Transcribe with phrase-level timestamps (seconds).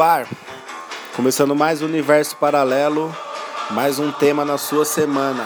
[0.00, 0.26] Ar.
[1.14, 3.14] Começando mais um universo paralelo,
[3.70, 5.44] mais um tema na sua semana.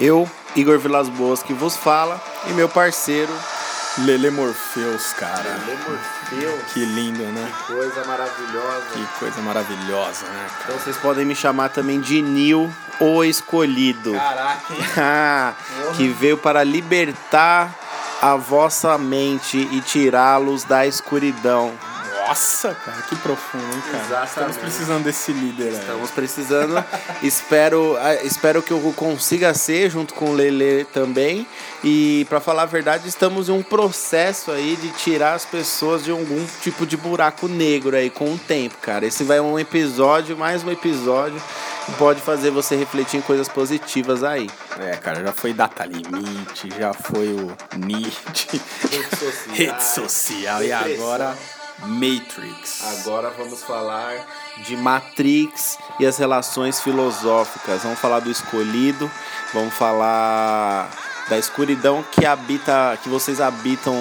[0.00, 3.32] Eu, Igor Vilas Boas, que vos fala, e meu parceiro
[3.98, 5.60] Lele Morpheus, cara.
[5.66, 6.72] Lele Morpheus.
[6.72, 7.52] Que lindo, né?
[7.58, 8.86] Que coisa maravilhosa.
[8.94, 10.46] Que coisa maravilhosa, né?
[10.48, 10.64] Cara?
[10.64, 14.14] Então vocês podem me chamar também de Nil, o escolhido.
[14.14, 15.92] Caraca, hein?
[15.96, 17.70] que veio para libertar
[18.22, 21.72] a vossa mente e tirá-los da escuridão.
[22.32, 24.04] Nossa, cara, que profundo, hein, cara?
[24.04, 24.30] Exatamente.
[24.30, 25.74] Estamos precisando desse líder aí.
[25.74, 26.84] Estamos precisando.
[27.22, 31.46] espero, espero que eu consiga ser junto com o Lele também.
[31.84, 36.10] E para falar a verdade, estamos em um processo aí de tirar as pessoas de
[36.10, 39.04] algum tipo de buraco negro aí com o tempo, cara.
[39.04, 41.38] Esse vai um episódio, mais um episódio
[41.84, 44.48] que pode fazer você refletir em coisas positivas aí.
[44.80, 50.72] É, cara, já foi data limite, já foi o NIT, rede social, rede social e
[50.72, 51.36] agora
[51.86, 52.82] Matrix.
[53.00, 54.26] Agora vamos falar
[54.64, 57.82] de Matrix e as relações filosóficas.
[57.82, 59.10] Vamos falar do escolhido,
[59.52, 60.90] vamos falar
[61.28, 63.94] da escuridão que habita, que vocês habitam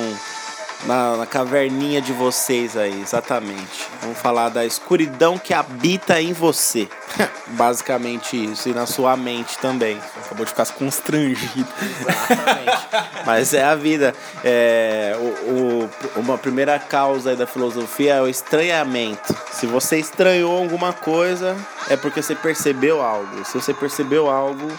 [0.86, 3.88] na, na, caverninha de vocês aí, exatamente.
[4.02, 6.88] Vamos falar da escuridão que habita em você.
[7.47, 10.00] Basicamente isso, e na sua mente também.
[10.25, 11.68] Acabou de ficar constrangido.
[11.81, 12.88] Exatamente.
[13.25, 14.16] Mas é a vida.
[14.44, 19.36] É, o, o, uma primeira causa da filosofia é o estranhamento.
[19.52, 21.56] Se você estranhou alguma coisa,
[21.90, 23.46] é porque você percebeu algo.
[23.46, 24.72] Se você percebeu algo,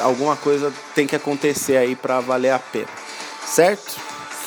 [0.00, 2.88] alguma coisa tem que acontecer aí para valer a pena.
[3.46, 4.00] Certo?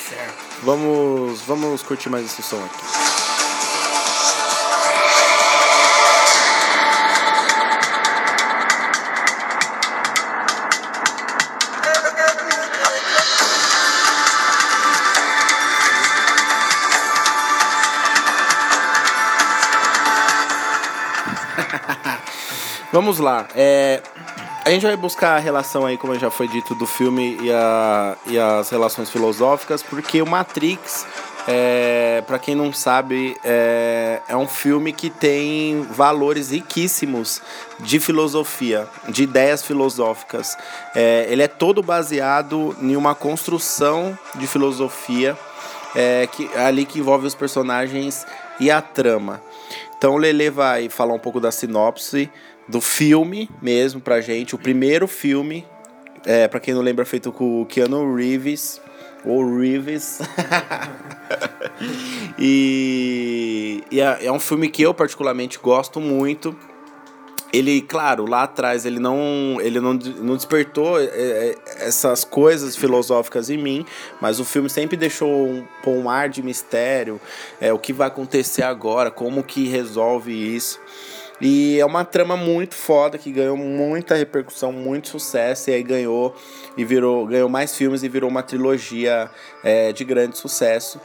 [0.09, 0.46] Certo.
[0.63, 3.17] Vamos, vamos curtir mais esse som aqui.
[22.91, 23.47] Vamos lá.
[23.53, 24.01] É,
[24.67, 28.17] a gente vai buscar a relação aí, como já foi dito, do filme e, a,
[28.25, 31.07] e as relações filosóficas, porque o Matrix,
[31.47, 37.41] é, para quem não sabe, é, é um filme que tem valores riquíssimos
[37.79, 40.57] de filosofia, de ideias filosóficas.
[40.93, 45.37] É, ele é todo baseado em uma construção de filosofia
[45.95, 48.27] é, que, ali que envolve os personagens
[48.59, 49.41] e a trama.
[49.97, 52.29] Então o Lele vai falar um pouco da sinopse
[52.67, 55.65] do filme mesmo pra gente, o primeiro filme,
[56.25, 58.81] é, pra quem não lembra, feito com o Keanu Reeves,
[59.23, 60.19] ou Reeves.
[62.37, 66.55] e, e é, é um filme que eu particularmente gosto muito.
[67.53, 73.49] Ele, claro, lá atrás ele não, ele não, não despertou é, é, essas coisas filosóficas
[73.49, 73.85] em mim,
[74.19, 77.21] mas o filme sempre deixou um, um ar de mistério,
[77.61, 80.77] é, o que vai acontecer agora, como que resolve isso.
[81.39, 86.35] E é uma trama muito foda que ganhou muita repercussão, muito sucesso e aí ganhou
[86.75, 89.29] e virou ganhou mais filmes e virou uma trilogia
[89.63, 90.99] é, de grande sucesso.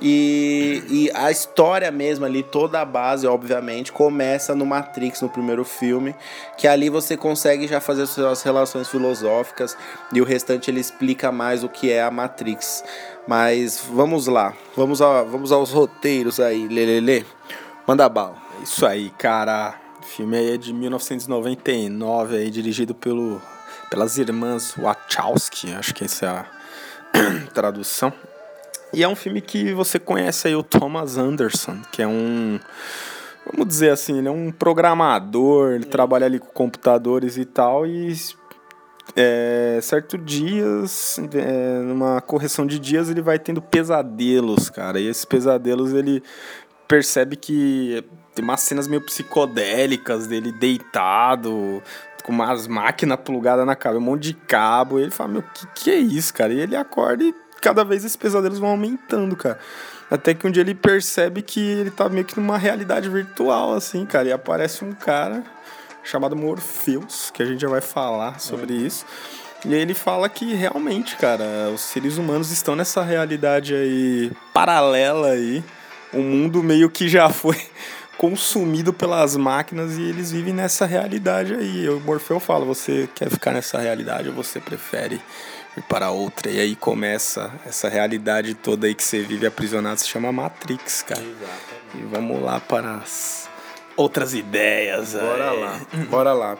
[0.00, 5.64] E, e a história mesmo ali, toda a base, obviamente, começa no Matrix, no primeiro
[5.64, 6.14] filme,
[6.56, 9.76] que ali você consegue já fazer suas relações filosóficas
[10.12, 12.84] e o restante ele explica mais o que é a Matrix.
[13.26, 17.26] Mas vamos lá, vamos, a, vamos aos roteiros aí, Lelele.
[17.86, 18.47] Manda bala.
[18.62, 19.74] Isso aí, cara.
[20.00, 23.40] O filme aí é de 1999, aí, dirigido pelo,
[23.90, 26.46] pelas irmãs Wachowski, acho que essa é a
[27.52, 28.12] tradução.
[28.92, 32.58] E é um filme que você conhece aí o Thomas Anderson, que é um.
[33.50, 38.14] Vamos dizer assim, ele é um programador, ele trabalha ali com computadores e tal, e
[39.16, 45.00] é, certo dias, é, numa correção de dias, ele vai tendo pesadelos, cara.
[45.00, 46.22] E esses pesadelos ele
[46.86, 48.04] percebe que
[48.38, 51.82] tem umas cenas meio psicodélicas dele deitado,
[52.22, 55.00] com umas máquinas plugadas na cabeça, um monte de cabo.
[55.00, 56.52] E ele fala, meu, que que é isso, cara?
[56.52, 59.58] E ele acorda e cada vez esses pesadelos vão aumentando, cara.
[60.08, 64.06] Até que um dia ele percebe que ele tá meio que numa realidade virtual, assim,
[64.06, 64.28] cara.
[64.28, 65.42] E aparece um cara
[66.04, 68.86] chamado Morpheus, que a gente já vai falar sobre é.
[68.86, 69.04] isso.
[69.64, 75.30] E aí ele fala que realmente, cara, os seres humanos estão nessa realidade aí paralela
[75.30, 75.64] aí.
[76.12, 77.56] O mundo meio que já foi
[78.18, 81.88] consumido pelas máquinas e eles vivem nessa realidade aí.
[81.88, 85.22] O Morfeu fala: você quer ficar nessa realidade ou você prefere
[85.76, 86.50] ir para outra?
[86.50, 91.22] E aí começa essa realidade toda aí que você vive aprisionado, se chama Matrix, cara.
[91.22, 91.78] Exatamente.
[91.94, 93.48] E vamos lá para as
[93.96, 95.14] outras ideias.
[95.14, 95.60] Bora aí.
[95.60, 95.80] lá,
[96.10, 96.58] bora lá.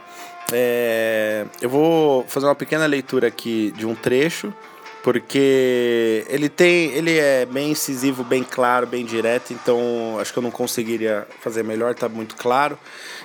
[0.50, 4.54] É, eu vou fazer uma pequena leitura aqui de um trecho
[5.02, 10.42] porque ele tem, ele é bem incisivo, bem claro, bem direto, então acho que eu
[10.42, 12.78] não conseguiria fazer melhor, tá muito claro.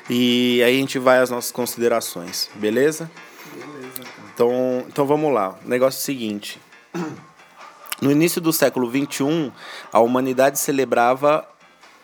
[0.09, 3.09] E aí a gente vai às nossas considerações, beleza?
[3.53, 4.01] Beleza.
[4.33, 5.57] Então, então vamos lá.
[5.65, 6.59] O negócio é o seguinte.
[8.01, 9.51] No início do século XXI,
[9.91, 11.47] a humanidade celebrava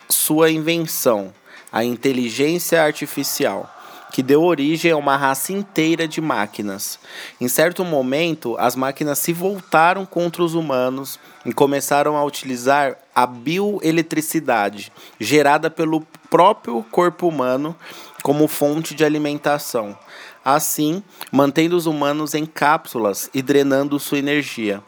[0.07, 1.33] sua invenção,
[1.71, 3.78] a inteligência artificial
[4.11, 6.99] que deu origem a uma raça inteira de máquinas.
[7.39, 13.25] Em certo momento, as máquinas se voltaram contra os humanos e começaram a utilizar a
[13.25, 17.75] bioeletricidade gerada pelo próprio corpo humano
[18.23, 19.97] como fonte de alimentação.
[20.43, 24.81] Assim, mantendo os humanos em cápsulas e drenando sua energia.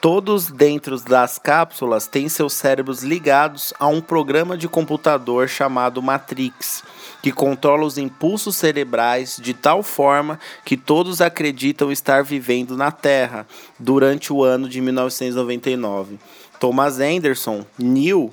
[0.00, 6.82] Todos dentro das cápsulas têm seus cérebros ligados a um programa de computador chamado Matrix
[7.22, 13.46] que controla os impulsos cerebrais de tal forma que todos acreditam estar vivendo na Terra
[13.78, 16.18] durante o ano de 1999.
[16.58, 18.32] Thomas Anderson, Neil,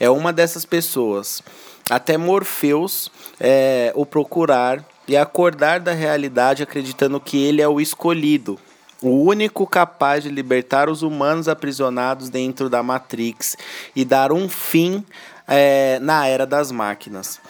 [0.00, 1.42] é uma dessas pessoas.
[1.88, 8.58] Até Morpheus é, o procurar e acordar da realidade acreditando que ele é o escolhido,
[9.00, 13.56] o único capaz de libertar os humanos aprisionados dentro da Matrix
[13.94, 15.04] e dar um fim
[15.46, 17.40] é, na era das máquinas.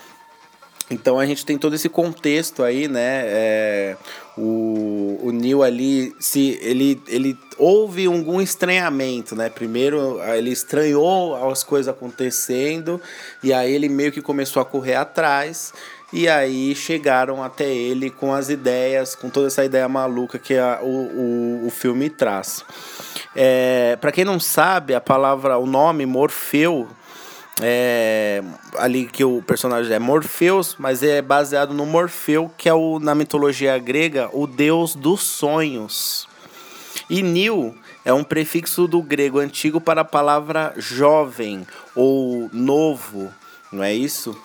[0.91, 3.23] Então a gente tem todo esse contexto aí, né?
[3.27, 3.97] É,
[4.38, 9.49] o, o Neil ali, se ele, ele houve algum estranhamento, né?
[9.49, 13.00] Primeiro ele estranhou as coisas acontecendo
[13.43, 15.73] e aí ele meio que começou a correr atrás
[16.12, 20.79] e aí chegaram até ele com as ideias, com toda essa ideia maluca que a,
[20.81, 22.65] o, o, o filme traz.
[23.35, 26.87] É, para quem não sabe, a palavra, o nome Morfeu
[27.61, 28.43] é,
[28.76, 33.14] ali que o personagem é Morpheus, mas é baseado no Morfeu, que é o, na
[33.14, 36.29] mitologia grega o deus dos sonhos.
[37.08, 37.75] E Nil
[38.05, 43.32] é um prefixo do grego antigo para a palavra jovem ou novo,
[43.73, 44.37] não é isso?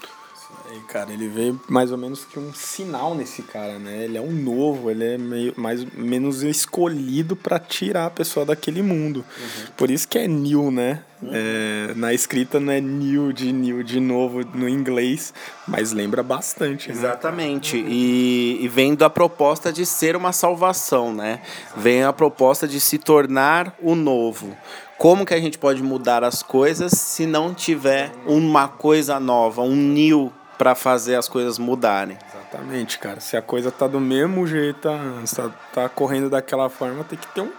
[0.87, 4.05] Cara, ele veio mais ou menos que um sinal nesse cara, né?
[4.05, 8.81] Ele é um novo, ele é meio mais menos escolhido para tirar a pessoa daquele
[8.81, 9.17] mundo.
[9.37, 9.65] Uhum.
[9.75, 11.03] Por isso que é new, né?
[11.21, 11.29] Uhum.
[11.33, 15.33] É, na escrita não é new de new de novo no inglês,
[15.67, 16.89] mas lembra bastante.
[16.89, 16.95] Né?
[16.95, 17.77] Exatamente.
[17.77, 21.41] E, e vem da proposta de ser uma salvação, né?
[21.75, 24.55] Vem a proposta de se tornar o novo
[25.01, 29.75] como que a gente pode mudar as coisas se não tiver uma coisa nova, um
[29.75, 30.31] new
[30.61, 32.19] para fazer as coisas mudarem.
[32.29, 33.19] Exatamente, cara.
[33.19, 34.89] Se a coisa tá do mesmo jeito,
[35.35, 37.51] tá, tá correndo daquela forma, tem que ter um,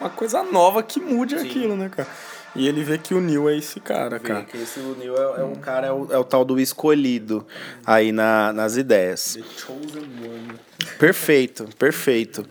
[0.00, 1.48] uma coisa nova que mude Sim.
[1.48, 2.06] aquilo, né, cara?
[2.54, 4.44] E ele vê que o Neil é esse cara, vê cara.
[4.44, 7.44] Que esse o Neil é, é um cara, é o, é o, tal do escolhido
[7.84, 9.34] aí na, nas ideias.
[9.34, 10.60] The chosen one.
[10.96, 12.46] Perfeito, perfeito.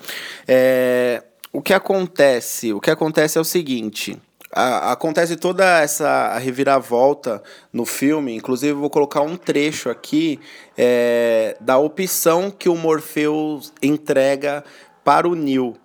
[0.45, 2.73] É, o que acontece?
[2.73, 4.19] O que acontece é o seguinte
[4.53, 7.41] a, acontece toda essa reviravolta
[7.71, 8.35] no filme.
[8.35, 10.39] Inclusive, vou colocar um trecho aqui
[10.77, 14.63] é, da opção que o Morpheus entrega
[15.03, 15.75] para o Neo,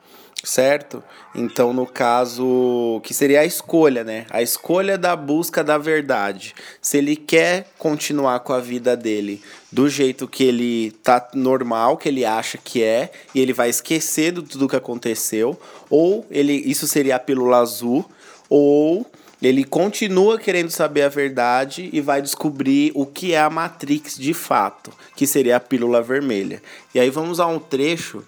[0.45, 1.03] certo?
[1.35, 4.27] Então, no caso, que seria a escolha, né?
[4.31, 6.55] A escolha da busca da verdade.
[6.81, 12.09] Se ele quer continuar com a vida dele do jeito que ele tá normal, que
[12.09, 15.59] ele acha que é, e ele vai esquecer de tudo que aconteceu,
[15.91, 18.05] ou ele isso seria a pílula azul,
[18.49, 19.07] ou
[19.41, 24.35] ele continua querendo saber a verdade e vai descobrir o que é a Matrix de
[24.35, 26.61] fato, que seria a pílula vermelha.
[26.95, 28.25] E aí vamos a um trecho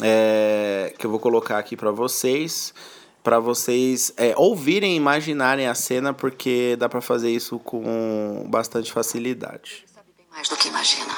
[0.00, 2.72] é, que eu vou colocar aqui para vocês,
[3.24, 8.92] para vocês é, ouvirem e imaginarem a cena, porque dá para fazer isso com bastante
[8.92, 9.84] facilidade.
[9.92, 11.12] Sabe bem mais do que imagina.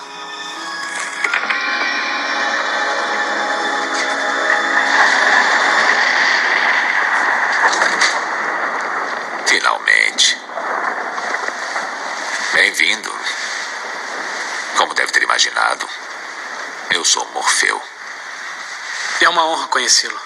[12.54, 13.10] Bem-vindo.
[14.78, 15.86] Como deve ter imaginado,
[17.04, 17.82] eu sou Morfeu.
[19.20, 20.18] É uma honra conhecê-lo.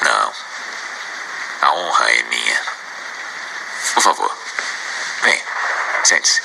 [0.00, 0.32] Não.
[1.60, 2.62] A honra é minha.
[3.92, 4.34] Por favor,
[5.20, 5.42] vem,
[6.02, 6.40] sente-se.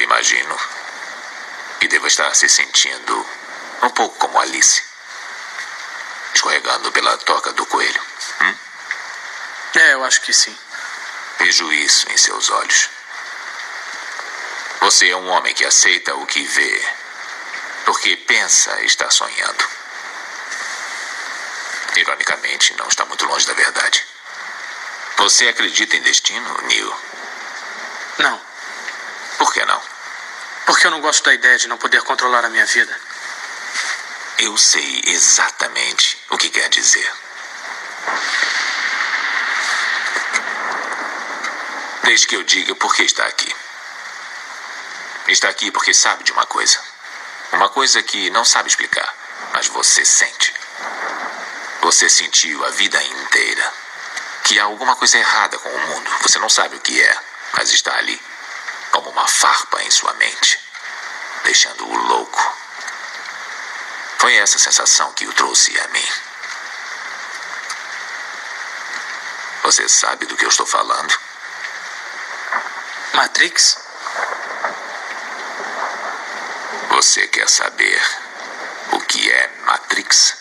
[0.00, 0.56] imagino
[1.80, 3.25] que deva estar se sentindo
[3.82, 4.82] um pouco como Alice.
[6.34, 8.02] Escorregando pela toca do coelho.
[8.42, 8.54] Hum?
[9.74, 10.56] É, eu acho que sim.
[11.38, 12.90] Vejo isso em seus olhos.
[14.80, 16.88] Você é um homem que aceita o que vê,
[17.84, 19.64] porque pensa estar sonhando.
[21.96, 24.04] Ironicamente, não está muito longe da verdade.
[25.16, 26.96] Você acredita em destino, Neil?
[28.18, 28.40] Não,
[29.38, 29.82] Por que não?
[30.66, 33.00] porque eu não gosto da ideia de não poder controlar a minha vida.
[34.38, 37.10] Eu sei exatamente o que quer dizer.
[42.04, 43.54] Desde que eu diga por que está aqui.
[45.28, 46.78] Está aqui porque sabe de uma coisa.
[47.52, 49.14] Uma coisa que não sabe explicar,
[49.54, 50.52] mas você sente.
[51.80, 53.72] Você sentiu a vida inteira
[54.44, 56.10] que há alguma coisa errada com o mundo.
[56.20, 57.18] Você não sabe o que é,
[57.54, 58.20] mas está ali,
[58.92, 60.60] como uma farpa em sua mente,
[61.42, 62.65] deixando-o louco.
[64.26, 66.08] Foi essa sensação que o trouxe a mim.
[69.62, 71.16] Você sabe do que eu estou falando?
[73.14, 73.78] Matrix?
[76.88, 78.02] Você quer saber
[78.90, 80.34] o que é Matrix?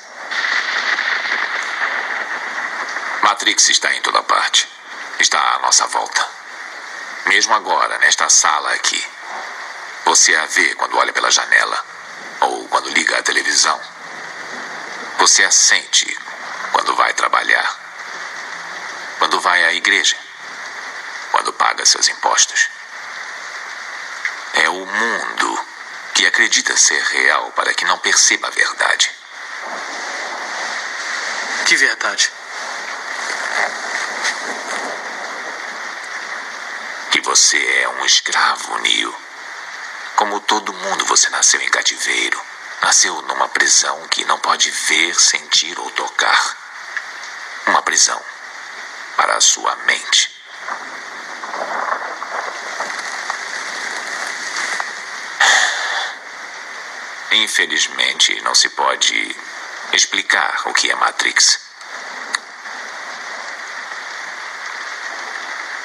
[3.21, 4.67] Matrix está em toda parte.
[5.19, 6.27] Está à nossa volta.
[7.27, 9.07] Mesmo agora, nesta sala aqui.
[10.05, 11.94] Você a vê quando olha pela janela
[12.75, 13.79] quando liga a televisão.
[15.19, 16.05] Você a sente
[16.73, 17.79] quando vai trabalhar,
[19.17, 20.17] quando vai à igreja,
[21.31, 22.67] quando paga seus impostos.
[24.55, 25.65] É o mundo
[26.15, 29.09] que acredita ser real para que não perceba a verdade.
[31.67, 32.29] Que verdade.
[37.11, 39.15] Que você é um escravo, Neo.
[40.17, 42.44] Como todo mundo, você nasceu em cativeiro.
[42.85, 46.55] Nasceu numa prisão que não pode ver, sentir ou tocar.
[47.65, 48.23] Uma prisão
[49.17, 50.31] para a sua mente.
[57.31, 59.35] Infelizmente, não se pode
[59.91, 61.59] explicar o que é Matrix.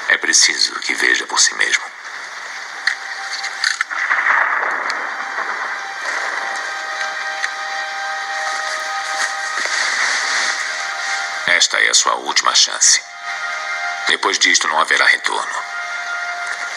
[0.07, 1.90] É preciso que veja por si mesmo.
[11.91, 13.01] A sua última chance.
[14.07, 15.53] Depois disto, não haverá retorno.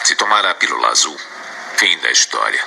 [0.03, 1.19] Se tomar a pílula azul,
[1.77, 2.63] fim da história.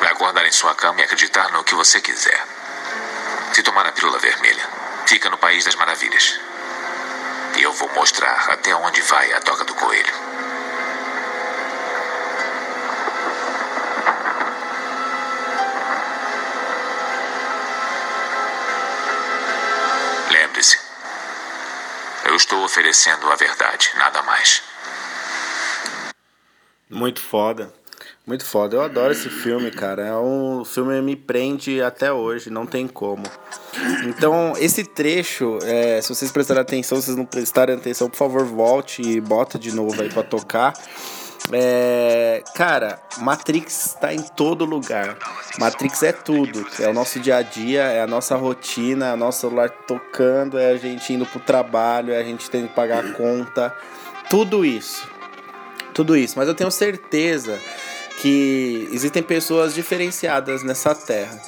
[0.00, 2.46] Vai acordar em sua cama e acreditar no que você quiser.
[3.52, 4.68] Se tomar a pílula vermelha,
[5.06, 6.40] fica no País das Maravilhas.
[7.56, 10.19] E eu vou mostrar até onde vai a toca do coelho.
[22.40, 24.62] Estou oferecendo a verdade, nada mais.
[26.88, 27.72] Muito foda.
[28.26, 28.76] Muito foda.
[28.76, 30.06] Eu adoro esse filme, cara.
[30.06, 33.24] É um o filme que me prende até hoje, não tem como.
[34.06, 38.44] Então, esse trecho, é, se vocês prestarem atenção, se vocês não prestarem atenção, por favor,
[38.44, 40.74] volte e bota de novo aí pra tocar.
[41.52, 45.16] É, cara, Matrix tá em todo lugar.
[45.58, 46.66] Matrix é tudo.
[46.78, 50.58] É o nosso dia a dia, é a nossa rotina, é o nosso celular tocando,
[50.58, 53.74] é a gente indo pro trabalho, é a gente tendo que pagar a conta.
[54.28, 55.08] Tudo isso.
[55.92, 56.34] Tudo isso.
[56.36, 57.58] Mas eu tenho certeza
[58.20, 61.40] que existem pessoas diferenciadas nessa terra.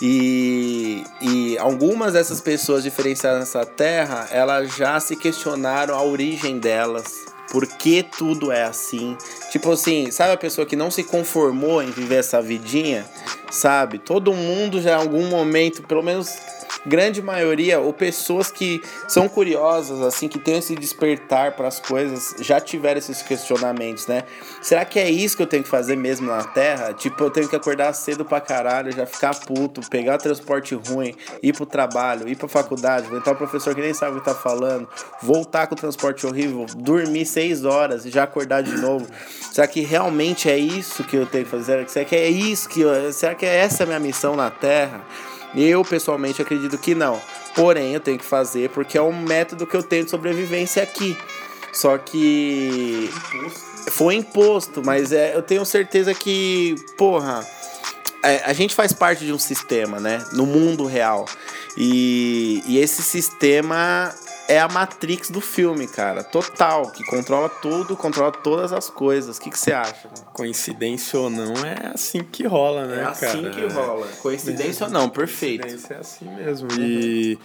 [0.00, 7.31] E, e algumas dessas pessoas diferenciadas nessa terra, elas já se questionaram a origem delas.
[7.52, 9.14] Por que tudo é assim?
[9.50, 13.04] Tipo assim, sabe a pessoa que não se conformou em viver essa vidinha?
[13.50, 13.98] Sabe?
[13.98, 16.30] Todo mundo já em algum momento, pelo menos
[16.86, 22.34] grande maioria, ou pessoas que são curiosas, assim, que têm esse despertar para as coisas,
[22.40, 24.24] já tiveram esses questionamentos, né?
[24.60, 26.92] Será que é isso que eu tenho que fazer mesmo na Terra?
[26.92, 31.52] Tipo, eu tenho que acordar cedo pra caralho, já ficar puto, pegar transporte ruim, ir
[31.52, 34.88] pro trabalho, ir pra faculdade, aguentar o professor que nem sabe o que tá falando,
[35.22, 39.06] voltar com o transporte horrível, dormir seis horas e já acordar de novo.
[39.52, 41.88] Será que realmente é isso que eu tenho que fazer?
[41.88, 43.12] Será que é isso que eu...
[43.12, 45.00] Será que é essa a minha missão na Terra?
[45.54, 47.20] Eu, pessoalmente, acredito que não.
[47.54, 51.16] Porém, eu tenho que fazer porque é um método que eu tenho de sobrevivência aqui.
[51.72, 53.10] Só que.
[53.90, 57.44] Foi imposto, mas é, eu tenho certeza que, porra,
[58.22, 60.24] é, a gente faz parte de um sistema, né?
[60.32, 61.26] No mundo real.
[61.76, 64.14] E, e esse sistema
[64.52, 66.22] é a Matrix do filme, cara.
[66.22, 69.38] Total, que controla tudo, controla todas as coisas.
[69.38, 70.08] O que, que você acha?
[70.32, 73.14] Coincidência ou não, é assim que rola, né, É cara?
[73.14, 74.06] assim que rola.
[74.20, 75.62] Coincidência ou não, perfeito.
[75.62, 76.68] Coincidência é assim mesmo.
[76.78, 77.38] E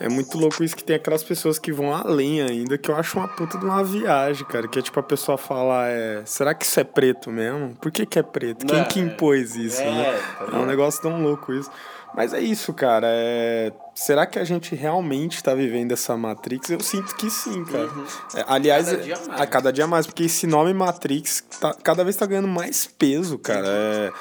[0.00, 3.18] é muito louco isso que tem aquelas pessoas que vão além ainda, que eu acho
[3.18, 4.66] uma puta de uma viagem, cara.
[4.68, 7.74] Que é tipo a pessoa fala, é, será que isso é preto mesmo?
[7.80, 8.66] Por que, que é preto?
[8.66, 10.20] Quem É, que impôs isso, é, né?
[10.38, 11.70] tá É um negócio tão louco isso.
[12.14, 13.06] Mas é isso, cara.
[13.08, 13.72] É...
[13.94, 16.70] Será que a gente realmente tá vivendo essa Matrix?
[16.70, 17.90] Eu sinto que sim, cara.
[18.34, 18.92] É, aliás, Uhum.
[18.92, 19.40] Cada dia mais.
[19.40, 23.38] a cada dia mais, porque esse nome Matrix tá, cada vez tá ganhando mais peso,
[23.38, 23.66] cara.
[23.66, 24.12] É,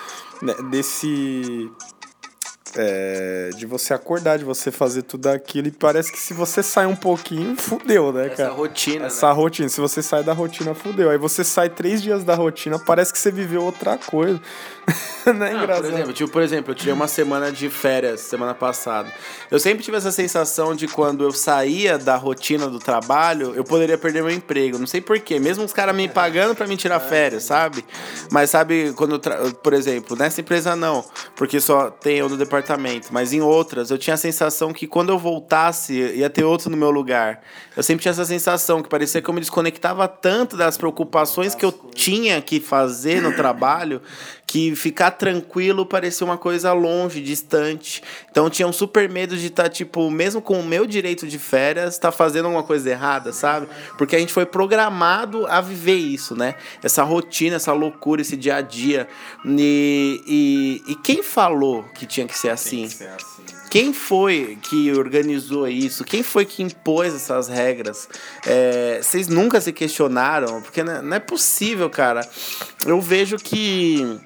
[0.42, 1.70] né, desse.
[2.76, 6.86] É, de você acordar, de você fazer tudo aquilo, e parece que se você sai
[6.86, 8.50] um pouquinho, fudeu, né, Essa cara?
[8.52, 9.34] rotina, Essa né?
[9.34, 11.10] rotina, se você sai da rotina, fudeu.
[11.10, 14.40] Aí você sai três dias da rotina, parece que você viveu outra coisa.
[15.26, 15.84] Não é Ah, engraçado?
[15.84, 19.08] por exemplo, tipo, por exemplo, eu tirei uma semana de férias semana passada.
[19.52, 23.98] Eu sempre tive essa sensação de quando eu saía da rotina do trabalho, eu poderia
[23.98, 24.80] perder meu emprego.
[24.80, 27.86] Não sei porquê, mesmo os caras me pagando pra me tirar férias, sabe?
[28.32, 29.20] Mas sabe, quando
[29.62, 32.61] por exemplo, nessa empresa não, porque só tem eu no departamento,
[33.12, 36.78] mas em outras eu tinha a sensação que quando eu voltasse ia ter outro no
[36.78, 37.42] meu lugar.
[37.76, 41.66] Eu sempre tinha essa sensação que parecia que eu me desconectava tanto das preocupações que
[41.66, 44.02] eu tinha que fazer no trabalho
[44.52, 48.04] que ficar tranquilo parecia uma coisa longe, distante.
[48.30, 51.40] Então eu tinha um super medo de estar, tipo, mesmo com o meu direito de
[51.40, 53.68] férias, estar fazendo alguma coisa errada, sabe?
[53.98, 56.56] Porque a gente foi programado a viver isso, né?
[56.84, 59.08] Essa rotina, essa loucura, esse dia a dia.
[59.46, 62.88] E, e, e quem falou que tinha que ser assim?
[63.70, 66.04] Quem foi que organizou isso?
[66.04, 68.08] Quem foi que impôs essas regras?
[68.46, 70.62] É, vocês nunca se questionaram?
[70.62, 72.28] Porque não é- não é possível, cara.
[72.86, 74.20] Eu vejo que.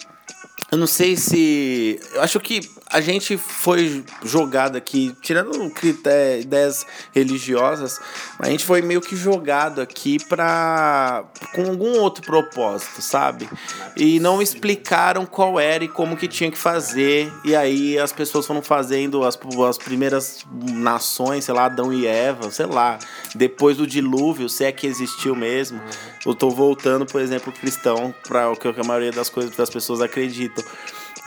[0.72, 2.00] Eu não sei se.
[2.14, 8.00] Eu acho que a gente foi jogado aqui, tirando critério, ideias religiosas,
[8.38, 11.26] a gente foi meio que jogado aqui pra.
[11.54, 13.50] com algum outro propósito, sabe?
[13.98, 17.34] E não explicaram qual era e como que tinha que fazer.
[17.44, 22.52] E aí as pessoas foram fazendo as, as primeiras nações, sei lá, Adão e Eva,
[22.52, 23.00] sei lá,
[23.34, 25.82] depois do dilúvio, se é que existiu mesmo.
[26.24, 30.02] Eu tô voltando, por exemplo, cristão, para o que a maioria das coisas das pessoas
[30.02, 30.64] acreditam.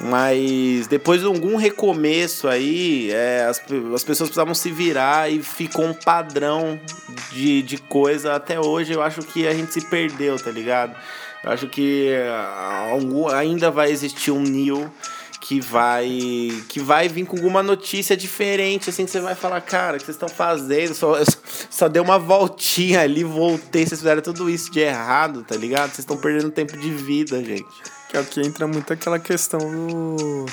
[0.00, 3.60] Mas depois de algum recomeço aí, é, as,
[3.94, 6.78] as pessoas precisavam se virar e ficou um padrão
[7.32, 8.34] de, de coisa.
[8.34, 10.94] Até hoje eu acho que a gente se perdeu, tá ligado?
[11.42, 12.92] Eu acho que ah,
[13.36, 14.88] ainda vai existir um Neil
[15.40, 16.08] que vai
[16.68, 20.04] que vai vir com alguma notícia diferente, assim, que você vai falar, cara, o que
[20.04, 20.94] vocês estão fazendo?
[20.94, 21.14] Só,
[21.70, 25.88] só- dei uma voltinha ali, voltei, vocês fizeram tudo isso de errado, tá ligado?
[25.88, 27.66] Vocês estão perdendo tempo de vida, gente.
[28.08, 30.46] Que é o que entra muito aquela questão do,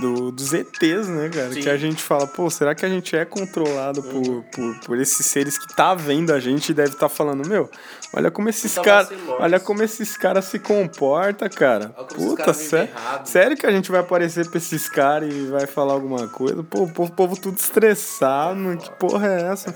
[0.00, 1.52] do dos ETs, né, cara?
[1.52, 1.60] Sim.
[1.60, 5.24] Que a gente fala, pô, será que a gente é controlado por, por, por esses
[5.26, 7.70] seres que tá vendo a gente e deve estar falando, meu,
[8.12, 11.94] olha como esses caras, olha como esses caras se comportam, cara.
[11.96, 12.90] Olha como esses Puta, sério,
[13.24, 16.62] sério que a gente vai aparecer pra esses caras e vai falar alguma coisa?
[16.62, 19.74] Pô, o povo, povo tudo estressado, que porra é essa?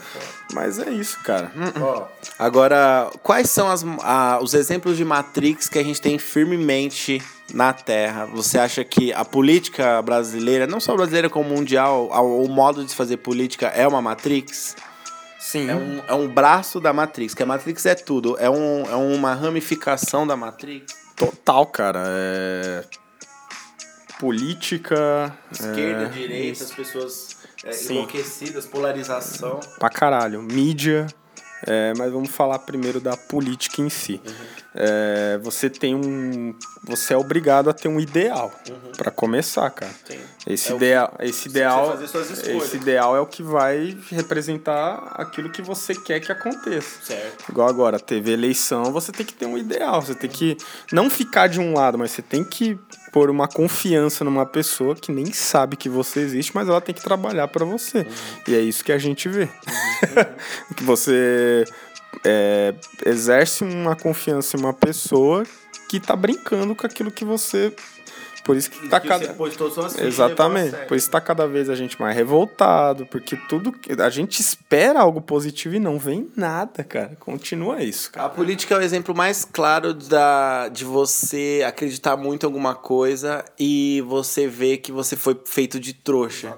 [0.52, 1.50] Mas é isso, cara.
[1.56, 2.02] Hum,
[2.38, 7.72] Agora, quais são as, a- os exemplos de Matrix que a gente tem firmemente na
[7.72, 8.26] Terra?
[8.26, 12.96] Você acha que a política brasileira, não só brasileira como mundial, o modo de se
[12.96, 14.76] fazer política é uma Matrix?
[15.44, 15.68] Sim.
[15.68, 18.34] É um, é um braço da Matrix, que a Matrix é tudo.
[18.40, 20.96] É, um, é uma ramificação da Matrix.
[21.14, 22.02] Total, cara.
[22.06, 22.84] É...
[24.18, 25.36] Política.
[25.52, 26.08] Esquerda, é...
[26.08, 29.60] direita, as pessoas é, enlouquecidas, polarização.
[29.78, 30.42] Pra caralho.
[30.42, 31.06] Mídia.
[31.66, 34.20] É, mas vamos falar primeiro da política em si.
[34.74, 36.54] É, você tem um.
[36.82, 38.52] Você é obrigado a ter um ideal.
[38.96, 39.92] Pra começar, cara.
[40.04, 40.18] Sim.
[40.46, 41.98] Esse, É ideal, esse ideal.
[42.02, 47.02] Esse ideal é o que vai representar aquilo que você quer que aconteça.
[47.02, 47.50] Certo.
[47.50, 50.02] Igual agora, teve eleição, você tem que ter um ideal.
[50.02, 50.56] Você tem que
[50.92, 52.78] não ficar de um lado, mas você tem que
[53.14, 57.00] pôr uma confiança numa pessoa que nem sabe que você existe, mas ela tem que
[57.00, 58.04] trabalhar pra você.
[58.48, 59.48] E é isso que a gente vê.
[60.76, 61.64] que você
[62.24, 62.74] é,
[63.06, 65.44] exerce uma confiança em uma pessoa
[65.88, 67.72] que tá brincando com aquilo que você.
[68.44, 69.26] Por isso que tá Que cada.
[69.26, 70.70] você pôs todas as suas fichas e Exatamente.
[70.70, 70.86] sério.
[70.86, 75.00] Por isso tá cada vez a gente mais revoltado, porque tudo que a gente espera
[75.00, 77.16] algo positivo e não vem nada, cara.
[77.18, 78.26] Continua isso, cara.
[78.26, 83.42] A política é o exemplo mais claro da, de você acreditar muito em alguma coisa
[83.58, 86.54] e você ver que você foi feito de trouxa.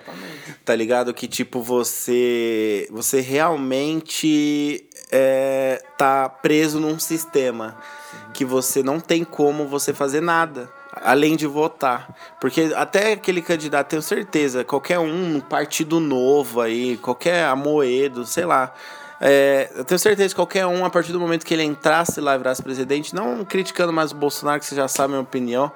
[0.65, 1.15] Tá ligado?
[1.15, 2.89] Que tipo, você.
[2.91, 7.77] Você realmente é, tá preso num sistema
[8.35, 10.69] que você não tem como você fazer nada.
[11.03, 12.09] Além de votar.
[12.41, 18.73] Porque até aquele candidato, tenho certeza, qualquer um, partido novo aí, qualquer Amoedo, sei lá.
[19.21, 22.35] É, eu tenho certeza que qualquer um, a partir do momento que ele entrasse lá
[22.35, 25.73] e virasse presidente, não criticando mais o Bolsonaro, que você já sabe a minha opinião,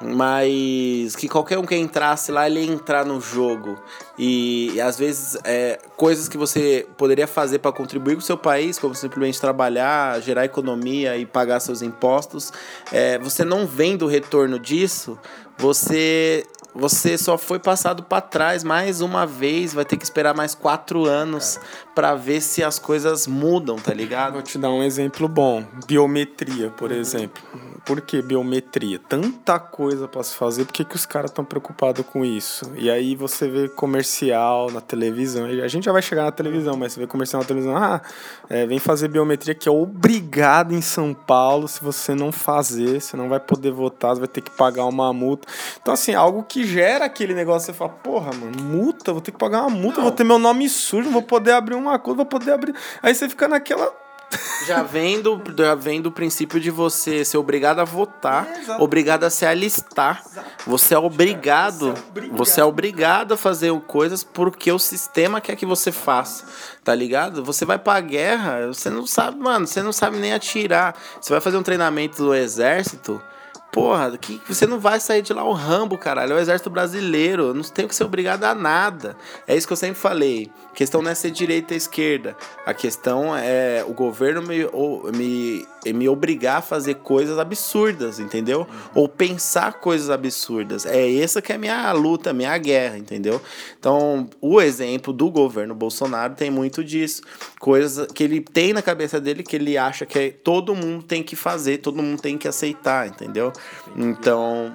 [0.00, 3.76] mas que qualquer um que entrasse lá, ele ia entrar no jogo.
[4.16, 8.38] E, e às vezes, é, coisas que você poderia fazer para contribuir com o seu
[8.38, 12.52] país, como simplesmente trabalhar, gerar economia e pagar seus impostos,
[12.92, 15.18] é, você não vendo o retorno disso,
[15.56, 20.54] você você só foi passado para trás mais uma vez, vai ter que esperar mais
[20.54, 21.58] quatro anos
[21.98, 24.34] para ver se as coisas mudam, tá ligado?
[24.34, 25.64] Vou te dar um exemplo bom.
[25.84, 27.42] Biometria, por exemplo.
[27.84, 29.00] Por que biometria?
[29.00, 32.70] Tanta coisa para se fazer, por que, que os caras estão preocupados com isso?
[32.76, 36.92] E aí você vê comercial na televisão, a gente já vai chegar na televisão, mas
[36.92, 38.02] você vê comercial na televisão, ah,
[38.50, 43.16] é, vem fazer biometria que é obrigado em São Paulo, se você não fazer, você
[43.16, 45.48] não vai poder votar, você vai ter que pagar uma multa.
[45.80, 49.38] Então, assim, algo que gera aquele negócio, você fala, porra, mano, multa, vou ter que
[49.38, 52.26] pagar uma multa, vou ter meu nome sujo, não vou poder abrir uma conta, vou
[52.26, 52.74] poder abrir.
[53.00, 53.94] Aí você fica naquela
[54.66, 59.24] já vem, do, já vem do princípio de você ser obrigado a votar, é, obrigado
[59.24, 60.22] a se alistar.
[60.66, 65.40] Você é obrigado, você é obrigado, você é obrigado a fazer coisas porque o sistema
[65.40, 66.44] quer que você faça,
[66.84, 67.44] tá ligado?
[67.44, 70.94] Você vai pra guerra, você não sabe, mano, você não sabe nem atirar.
[71.20, 73.22] Você vai fazer um treinamento do exército,
[73.70, 76.32] Porra, que você não vai sair de lá o Rambo, caralho.
[76.32, 77.48] É o exército brasileiro.
[77.48, 79.16] Eu não tenho que ser obrigado a nada.
[79.46, 80.50] É isso que eu sempre falei.
[80.72, 82.36] A questão não é ser direita ou esquerda.
[82.64, 84.66] A questão é o governo me,
[85.14, 88.66] me, me obrigar a fazer coisas absurdas, entendeu?
[88.94, 90.84] Ou pensar coisas absurdas.
[90.84, 93.40] É essa que é a minha luta, minha guerra, entendeu?
[93.78, 97.22] Então, o exemplo do governo Bolsonaro tem muito disso.
[97.58, 101.36] Coisas que ele tem na cabeça dele que ele acha que todo mundo tem que
[101.36, 103.52] fazer, todo mundo tem que aceitar, entendeu?
[103.96, 104.74] Então.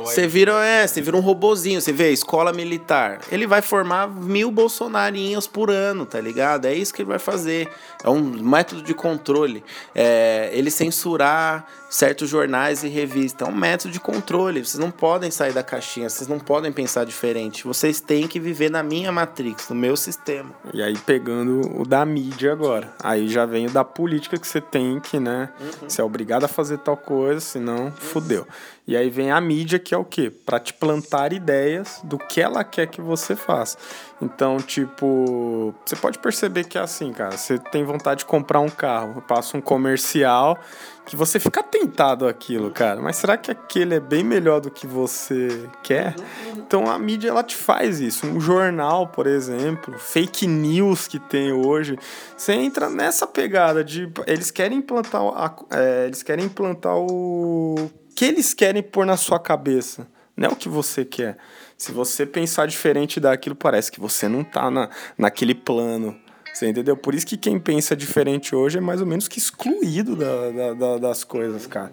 [0.00, 3.20] Você vira, é, você vira um robozinho, você vê, escola militar.
[3.30, 6.66] Ele vai formar mil bolsonarinhos por ano, tá ligado?
[6.66, 7.68] É isso que ele vai fazer.
[8.02, 9.64] É um método de controle.
[9.94, 13.46] É, ele censurar certos jornais e revistas.
[13.46, 14.64] É um método de controle.
[14.64, 17.64] Vocês não podem sair da caixinha, vocês não podem pensar diferente.
[17.64, 20.50] Vocês têm que viver na minha matrix, no meu sistema.
[20.72, 22.90] E aí, pegando o da mídia agora.
[22.98, 25.50] Aí já vem o da política que você tem que, né?
[25.60, 25.88] Uhum.
[25.90, 27.92] Você é obrigado a fazer tal coisa, senão uhum.
[27.92, 28.46] fudeu.
[28.86, 30.30] E aí vem a mídia, que é o quê?
[30.30, 33.76] Para te plantar ideias do que ela quer que você faça.
[34.20, 37.36] Então, tipo, você pode perceber que é assim, cara.
[37.36, 40.58] Você tem vontade de comprar um carro, passa um comercial
[41.04, 43.00] que você fica tentado aquilo, cara.
[43.00, 46.14] Mas será que aquele é bem melhor do que você quer?
[46.56, 48.26] Então a mídia ela te faz isso.
[48.26, 51.98] Um jornal, por exemplo, fake news que tem hoje,
[52.36, 58.24] você entra nessa pegada de eles querem implantar a, é, eles querem implantar o que
[58.24, 61.36] eles querem pôr na sua cabeça, não é o que você quer.
[61.76, 64.88] Se você pensar diferente daquilo, parece que você não tá na,
[65.18, 66.16] naquele plano.
[66.52, 66.96] Você entendeu?
[66.96, 70.74] Por isso que quem pensa diferente hoje é mais ou menos que excluído da, da,
[70.74, 71.92] da das coisas, cara.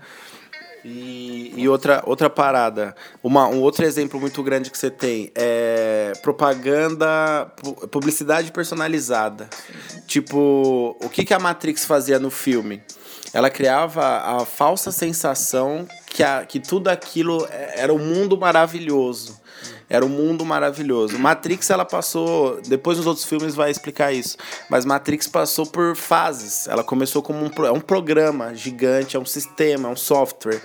[0.83, 6.13] E, e, outra, outra parada, uma, um outro exemplo muito grande que você tem é
[6.21, 7.51] propaganda,
[7.91, 9.49] publicidade personalizada.
[10.07, 12.81] Tipo, o que, que a Matrix fazia no filme?
[13.33, 19.39] Ela criava a falsa sensação que, a, que tudo aquilo era um mundo maravilhoso.
[19.89, 21.17] Era um mundo maravilhoso.
[21.17, 22.61] Matrix, ela passou.
[22.67, 24.37] Depois nos outros filmes vai explicar isso.
[24.69, 26.67] Mas Matrix passou por fases.
[26.67, 30.61] Ela começou como um, é um programa gigante, é um sistema, é um software.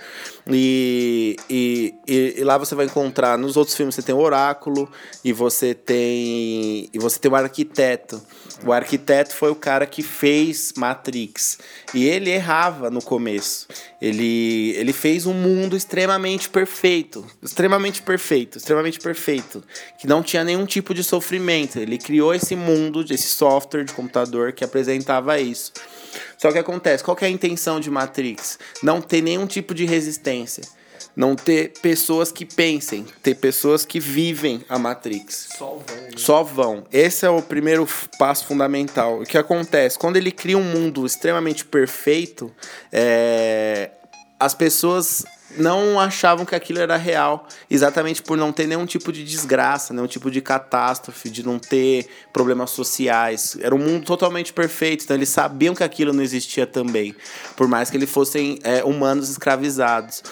[0.47, 3.37] E, e, e, e, lá você vai encontrar.
[3.37, 4.87] Nos outros filmes você tem o oráculo
[5.23, 6.87] e você tem.
[6.93, 8.21] E você tem o arquiteto.
[8.63, 11.57] O arquiteto foi o cara que fez Matrix.
[11.93, 13.67] E ele errava no começo.
[14.01, 17.25] Ele, ele fez um mundo extremamente perfeito.
[17.41, 18.57] Extremamente perfeito.
[18.57, 19.63] Extremamente perfeito.
[19.99, 21.79] Que não tinha nenhum tipo de sofrimento.
[21.79, 25.73] Ele criou esse mundo, esse software de computador que apresentava isso.
[26.37, 28.57] Só que acontece, qual que é a intenção de Matrix?
[28.81, 30.63] Não ter nenhum tipo de resistência.
[31.15, 35.49] Não ter pessoas que pensem, ter pessoas que vivem a Matrix.
[35.57, 35.95] Só vão.
[35.95, 36.09] Né?
[36.17, 36.83] Só vão.
[36.91, 37.87] Esse é o primeiro
[38.19, 39.21] passo fundamental.
[39.21, 39.97] O que acontece?
[39.97, 42.51] Quando ele cria um mundo extremamente perfeito,
[42.91, 43.91] é...
[44.39, 45.23] as pessoas
[45.57, 50.07] não achavam que aquilo era real, exatamente por não ter nenhum tipo de desgraça, nenhum
[50.07, 53.57] tipo de catástrofe, de não ter problemas sociais.
[53.61, 57.15] Era um mundo totalmente perfeito, então eles sabiam que aquilo não existia também,
[57.55, 60.23] por mais que eles fossem é, humanos escravizados.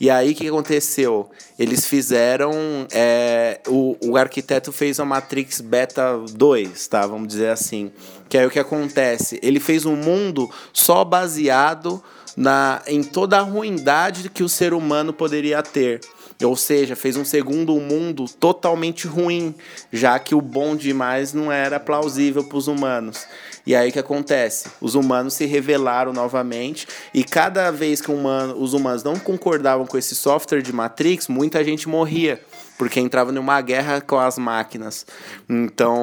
[0.00, 1.30] E aí o que aconteceu?
[1.58, 2.52] Eles fizeram.
[2.90, 7.06] É, o, o arquiteto fez a Matrix Beta 2, tá?
[7.06, 7.92] Vamos dizer assim.
[8.28, 9.38] Que aí o que acontece?
[9.42, 12.02] Ele fez um mundo só baseado
[12.36, 16.00] na, em toda a ruindade que o ser humano poderia ter.
[16.42, 19.54] Ou seja, fez um segundo mundo totalmente ruim,
[19.92, 23.26] já que o bom demais não era plausível para os humanos.
[23.64, 24.68] E aí o que acontece?
[24.80, 29.96] Os humanos se revelaram novamente e cada vez que humano, os humanos não concordavam com
[29.96, 32.40] esse software de Matrix, muita gente morria
[32.76, 35.06] porque entrava numa guerra com as máquinas.
[35.48, 35.96] Então,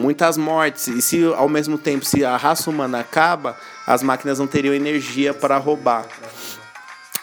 [0.00, 0.86] muitas mortes.
[0.88, 5.34] E se ao mesmo tempo se a raça humana acaba, as máquinas não teriam energia
[5.34, 6.06] para roubar.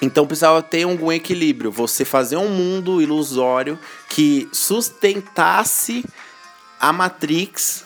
[0.02, 1.72] Então precisava ter algum equilíbrio.
[1.72, 6.06] Você fazer um mundo ilusório que sustentasse
[6.80, 7.84] a Matrix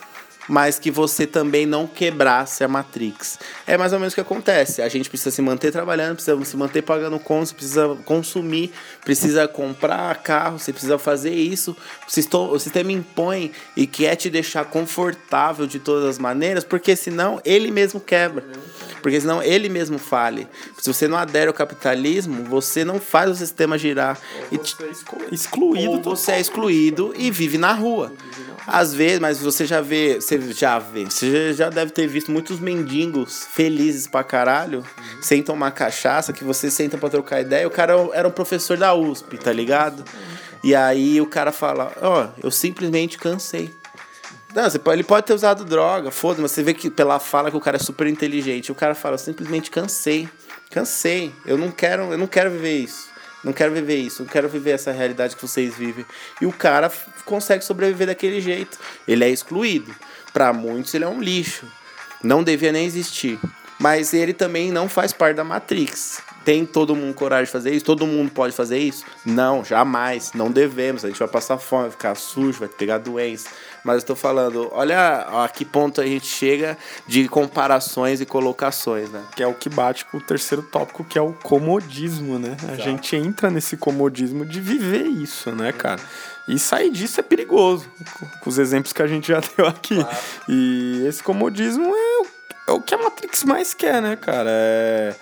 [0.48, 3.38] mas que você também não quebrasse a Matrix.
[3.66, 4.82] É mais ou menos o que acontece.
[4.82, 8.72] A gente precisa se manter trabalhando, precisa se manter pagando contas, precisa consumir,
[9.04, 11.76] precisa comprar carro, você precisa fazer isso.
[12.06, 17.70] O sistema impõe e quer te deixar confortável de todas as maneiras, porque senão ele
[17.70, 18.44] mesmo quebra.
[19.04, 20.48] Porque senão ele mesmo fale.
[20.78, 24.18] Se você não adere ao capitalismo, você não faz o sistema girar.
[24.50, 25.90] Ou e você é excluído.
[25.90, 28.14] Ou você é excluído e vive na rua.
[28.66, 32.58] Às vezes, mas você já vê, você já vê, você já deve ter visto muitos
[32.58, 35.22] mendigos felizes pra caralho, uhum.
[35.22, 37.68] sem tomar cachaça, que você senta pra trocar ideia.
[37.68, 40.02] O cara era um professor da USP, tá ligado?
[40.62, 43.70] E aí o cara fala: Ó, oh, eu simplesmente cansei.
[44.54, 47.50] Não, você pode, ele pode ter usado droga, foda-se, mas você vê que pela fala
[47.50, 48.70] que o cara é super inteligente.
[48.70, 50.28] O cara fala: simplesmente cansei.
[50.70, 51.32] Cansei.
[51.44, 53.12] Eu não quero, eu não quero viver isso.
[53.42, 56.06] Não quero viver isso, não quero viver essa realidade que vocês vivem.
[56.40, 56.90] E o cara
[57.26, 58.78] consegue sobreviver daquele jeito.
[59.06, 59.94] Ele é excluído.
[60.32, 61.66] Para muitos, ele é um lixo.
[62.22, 63.38] Não devia nem existir.
[63.78, 66.22] Mas ele também não faz parte da Matrix.
[66.44, 67.84] Tem todo mundo coragem de fazer isso?
[67.84, 69.04] Todo mundo pode fazer isso?
[69.24, 70.32] Não, jamais.
[70.34, 71.04] Não devemos.
[71.04, 73.48] A gente vai passar fome, vai ficar sujo, vai pegar doença.
[73.82, 76.76] Mas eu tô falando, olha a que ponto a gente chega
[77.06, 79.22] de comparações e colocações, né?
[79.34, 82.56] Que é o que bate com o terceiro tópico, que é o comodismo, né?
[82.68, 86.00] A gente entra nesse comodismo de viver isso, né, cara?
[86.46, 87.90] E sair disso é perigoso,
[88.40, 89.96] com os exemplos que a gente já deu aqui.
[89.96, 90.16] Claro.
[90.48, 92.26] E esse comodismo é o,
[92.68, 94.50] é o que a Matrix mais quer, né, cara?
[94.50, 95.14] É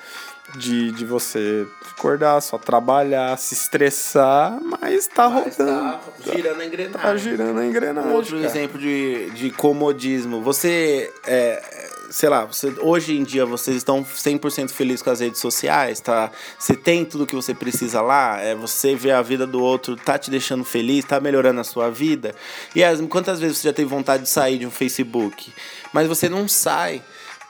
[0.56, 5.98] de, de você acordar, só trabalhar, se estressar, mas tá mas rodando.
[6.24, 7.00] Tá girando a engrenagem.
[7.00, 8.12] Tá girando a engrenagem.
[8.12, 8.46] Outro cara.
[8.46, 10.42] exemplo de, de comodismo.
[10.42, 15.40] Você, é, sei lá, você, hoje em dia vocês estão 100% felizes com as redes
[15.40, 16.30] sociais, tá?
[16.58, 20.18] Você tem tudo que você precisa lá, é, você vê a vida do outro, tá
[20.18, 22.34] te deixando feliz, tá melhorando a sua vida.
[22.74, 25.52] E as, quantas vezes você já teve vontade de sair de um Facebook?
[25.92, 27.02] Mas você não sai.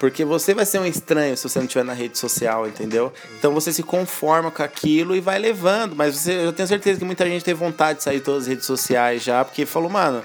[0.02, 3.12] Porque você vai ser um estranho se você não estiver na rede social, entendeu?
[3.38, 5.94] Então você se conforma com aquilo e vai levando.
[5.94, 8.48] Mas você, eu tenho certeza que muita gente tem vontade de sair de todas as
[8.48, 10.20] redes sociais já, porque falou, mano,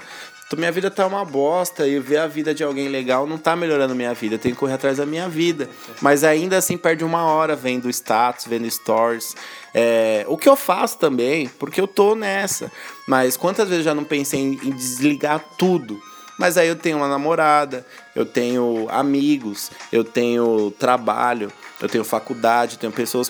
[0.56, 3.94] minha vida tá uma bosta e ver a vida de alguém legal não tá melhorando
[3.94, 4.34] minha vida.
[4.34, 5.70] Eu tenho que correr atrás da minha vida.
[6.02, 9.36] Mas ainda assim perde uma hora vendo status, vendo stories.
[9.72, 12.72] É, o que eu faço também, porque eu tô nessa.
[13.06, 16.02] Mas quantas vezes eu já não pensei em, em desligar tudo?
[16.38, 22.74] Mas aí eu tenho uma namorada, eu tenho amigos, eu tenho trabalho, eu tenho faculdade,
[22.74, 23.28] eu tenho pessoas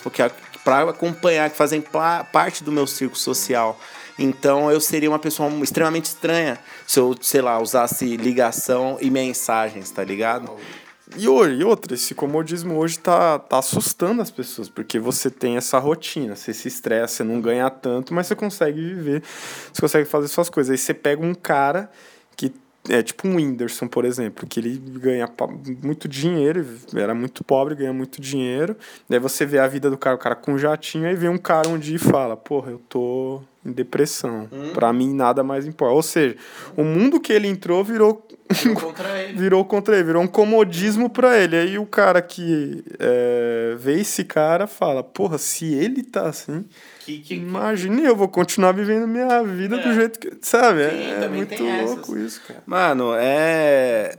[0.63, 1.83] para acompanhar, que fazem
[2.31, 3.79] parte do meu círculo social.
[4.17, 9.89] Então eu seria uma pessoa extremamente estranha se eu, sei lá, usasse ligação e mensagens,
[9.89, 10.51] tá ligado?
[11.17, 15.79] E, e outra, esse comodismo hoje tá, tá assustando as pessoas, porque você tem essa
[15.79, 19.23] rotina, você se estressa, você não ganha tanto, mas você consegue viver,
[19.73, 20.71] você consegue fazer suas coisas.
[20.71, 21.89] Aí você pega um cara
[22.35, 22.53] que
[22.89, 25.29] é tipo um Whindersson, por exemplo, que ele ganha
[25.81, 28.75] muito dinheiro, era muito pobre, ganha muito dinheiro.
[29.07, 31.37] Daí você vê a vida do cara, o cara com um jatinho, aí vem um
[31.37, 34.49] cara um dia e fala: Porra, eu tô em depressão.
[34.51, 34.73] Hum.
[34.73, 35.93] Pra mim nada mais importa.
[35.93, 36.35] Ou seja,
[36.75, 38.25] o mundo que ele entrou virou.
[38.51, 39.37] Virou contra ele.
[39.37, 41.55] virou contra ele, virou um comodismo pra ele.
[41.55, 46.65] Aí o cara que é, vê esse cara fala: Porra, se ele tá assim
[47.09, 49.79] que, que, Imagine, eu vou continuar vivendo minha vida é.
[49.79, 50.31] do jeito que.
[50.41, 50.89] Sabe?
[50.89, 52.33] Sim, é, é muito louco essas.
[52.33, 52.61] isso, cara.
[52.65, 54.13] Mano, é,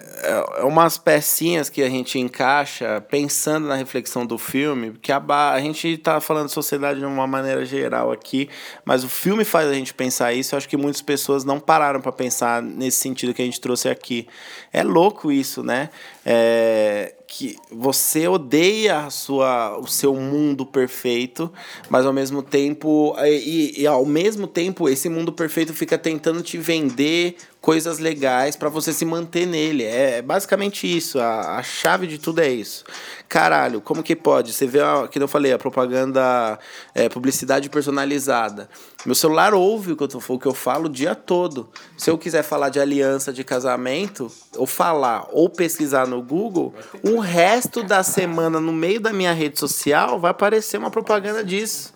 [0.59, 5.23] é umas pecinhas que a gente encaixa pensando na reflexão do filme, que a,
[5.53, 8.49] a gente tá falando de sociedade de uma maneira geral aqui,
[8.85, 10.55] mas o filme faz a gente pensar isso.
[10.55, 13.89] Eu acho que muitas pessoas não pararam para pensar nesse sentido que a gente trouxe
[13.89, 14.27] aqui.
[14.73, 15.91] É louco isso, né?
[16.25, 21.51] É, que você odeia a sua, o seu mundo perfeito,
[21.89, 26.59] mas ao mesmo tempo e, e, ao mesmo tempo esse mundo perfeito fica tentando te
[26.59, 29.85] vender coisas legais para você se manter nele.
[29.85, 31.21] É basicamente isso.
[31.21, 32.85] A, a chave de tudo é isso.
[33.29, 34.53] Caralho, como que pode?
[34.53, 36.59] Você vê, a, que eu falei, a propaganda,
[36.95, 38.69] é, publicidade personalizada.
[39.05, 41.69] Meu celular ouve o que, eu, o que eu falo o dia todo.
[41.97, 47.21] Se eu quiser falar de aliança de casamento, ou falar, ou pesquisar no Google, o
[47.21, 51.93] resto da semana, no meio da minha rede social, vai aparecer uma propaganda disso.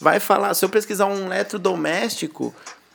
[0.00, 2.54] Vai falar, se eu pesquisar um eletrodoméstico,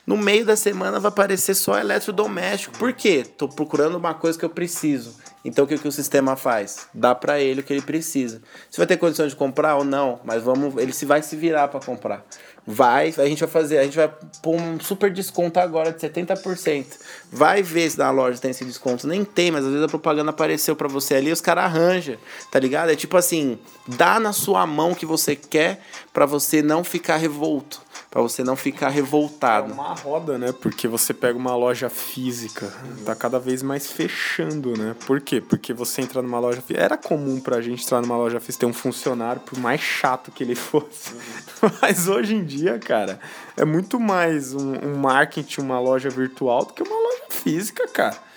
[0.10, 2.76] no meio da semana vai aparecer só eletrodoméstico.
[2.80, 3.24] Por quê?
[3.24, 5.15] Tô procurando uma coisa que eu preciso.
[5.45, 6.88] Então o que, que o sistema faz?
[6.91, 8.41] Dá para ele o que ele precisa.
[8.67, 11.67] Você vai ter condição de comprar ou não, mas vamos, ele se vai se virar
[11.67, 12.26] para comprar.
[12.65, 16.86] Vai, a gente vai fazer, a gente vai pôr um super desconto agora de 70%.
[17.32, 19.06] Vai ver se na loja tem esse desconto.
[19.06, 22.17] Nem tem, mas às vezes a propaganda apareceu para você ali, os caras arranjam,
[22.52, 22.89] tá ligado?
[22.89, 27.17] É tipo assim, dá na sua mão o que você quer para você não ficar
[27.17, 29.69] revolto para você não ficar revoltado.
[29.69, 30.52] É uma roda, né?
[30.52, 32.74] Porque você pega uma loja física,
[33.06, 34.95] tá cada vez mais fechando, né?
[35.06, 35.39] Por quê?
[35.39, 36.84] Porque você entra numa loja física.
[36.84, 40.43] Era comum pra gente entrar numa loja física ter um funcionário, por mais chato que
[40.43, 41.13] ele fosse.
[41.13, 41.72] Uhum.
[41.82, 43.19] Mas hoje em dia, cara,
[43.56, 48.29] é muito mais um, um marketing, uma loja virtual do que uma loja física, cara.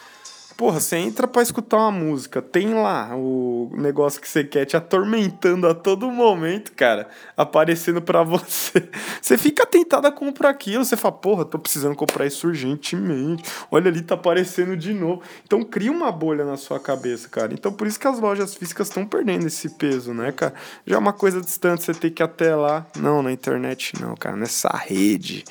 [0.63, 4.77] Porra, você entra para escutar uma música, tem lá o negócio que você quer te
[4.77, 8.89] atormentando a todo momento, cara, aparecendo para você.
[9.21, 13.43] Você fica tentado a comprar aquilo, você fala, porra, tô precisando comprar isso urgentemente.
[13.73, 15.21] Olha ali, tá aparecendo de novo.
[15.45, 17.53] Então cria uma bolha na sua cabeça, cara.
[17.53, 20.55] Então por isso que as lojas físicas estão perdendo esse peso, né, cara?
[20.87, 22.87] Já é uma coisa distante, você tem que ir até lá.
[22.97, 25.45] Não, na internet não, cara, nessa rede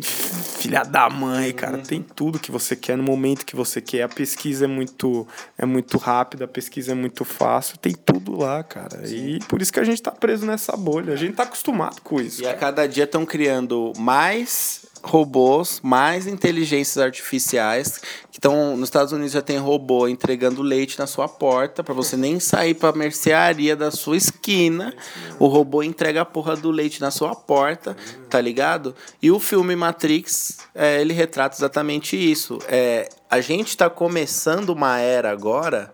[0.00, 1.78] filha da mãe, cara.
[1.78, 1.82] Uhum.
[1.82, 4.02] Tem tudo que você quer no momento que você quer.
[4.02, 7.78] A pesquisa é muito, é muito rápida, a pesquisa é muito fácil.
[7.78, 9.06] Tem tudo lá, cara.
[9.06, 9.36] Sim.
[9.36, 11.12] E por isso que a gente tá preso nessa bolha.
[11.12, 12.40] A gente tá acostumado com isso.
[12.40, 12.56] E cara.
[12.56, 17.98] a cada dia estão criando mais robôs, mais inteligências artificiais
[18.30, 22.16] que estão nos Estados Unidos já tem robô entregando leite na sua porta para você
[22.16, 24.94] nem sair para mercearia da sua esquina.
[25.38, 27.96] O robô entrega a porra do leite na sua porta,
[28.28, 28.94] tá ligado?
[29.22, 32.58] E o filme Matrix, é, ele retrata exatamente isso.
[32.68, 35.92] É, a gente está começando uma era agora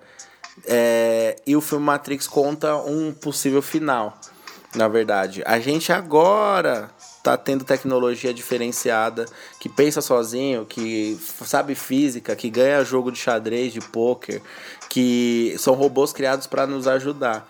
[0.67, 4.19] é, e o filme Matrix conta um possível final.
[4.75, 6.91] Na verdade, a gente agora
[7.25, 9.25] tá tendo tecnologia diferenciada,
[9.59, 14.43] que pensa sozinho, que sabe física, que ganha jogo de xadrez, de pôquer,
[14.91, 17.49] que são robôs criados para nos ajudar.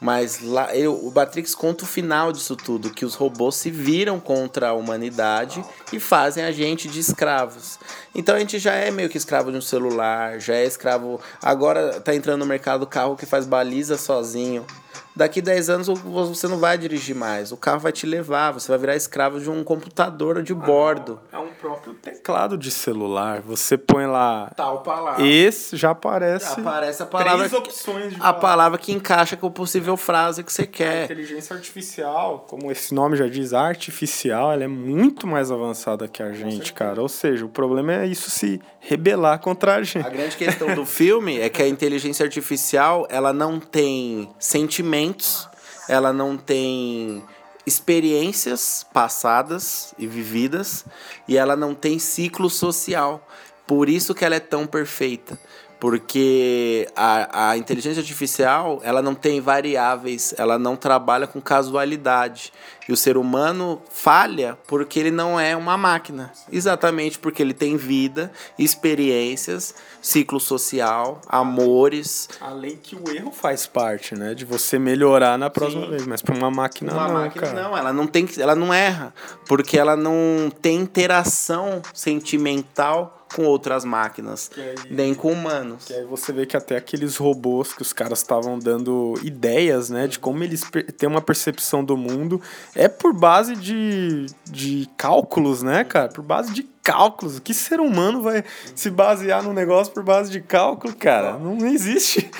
[0.00, 4.18] Mas lá, eu, o Matrix conta o final disso tudo, que os robôs se viram
[4.18, 7.78] contra a humanidade e fazem a gente de escravos.
[8.12, 11.20] Então a gente já é meio que escravo de um celular, já é escravo.
[11.40, 14.66] Agora tá entrando no mercado carro que faz baliza sozinho.
[15.14, 17.52] Daqui 10 anos você não vai dirigir mais.
[17.52, 21.20] O carro vai te levar, você vai virar escravo de um computador de bordo.
[21.30, 23.40] É um próprio teclado de celular.
[23.42, 24.50] Você põe lá.
[24.56, 25.22] Tal palavra.
[25.26, 26.46] Esse já aparece.
[26.46, 27.38] Já aparece a palavra.
[27.48, 28.40] Três opções de A palavra.
[28.40, 31.02] palavra que encaixa com a possível frase que você quer.
[31.02, 36.22] A inteligência artificial, como esse nome já diz, artificial, ela é muito mais avançada que
[36.22, 37.02] a gente, cara.
[37.02, 40.04] Ou seja, o problema é isso se rebelar contra a gente.
[40.04, 45.48] A grande questão do filme é que a inteligência artificial, ela não tem sentimentos,
[45.88, 47.22] ela não tem
[47.64, 50.84] experiências passadas e vividas
[51.28, 53.26] e ela não tem ciclo social.
[53.66, 55.38] Por isso que ela é tão perfeita
[55.82, 62.52] porque a, a inteligência artificial ela não tem variáveis, ela não trabalha com casualidade.
[62.88, 66.32] E o ser humano falha porque ele não é uma máquina.
[66.52, 72.28] Exatamente porque ele tem vida, experiências, ciclo social, amores.
[72.40, 74.34] Além que o erro faz parte, né?
[74.34, 75.90] De você melhorar na próxima Sim.
[75.90, 76.06] vez.
[76.06, 77.62] Mas para uma máquina uma não, máquina, cara.
[77.62, 79.12] Não, ela não tem, ela não erra.
[79.48, 85.86] Porque ela não tem interação sentimental com outras máquinas, aí, nem com humanos.
[85.86, 90.06] Que aí você vê que até aqueles robôs que os caras estavam dando ideias, né,
[90.06, 90.62] de como eles
[90.96, 92.40] têm uma percepção do mundo,
[92.74, 96.08] é por base de, de cálculos, né, cara?
[96.08, 97.38] Por base de cálculos.
[97.38, 98.44] Que ser humano vai
[98.74, 101.38] se basear num negócio por base de cálculo, cara?
[101.38, 102.30] Não existe.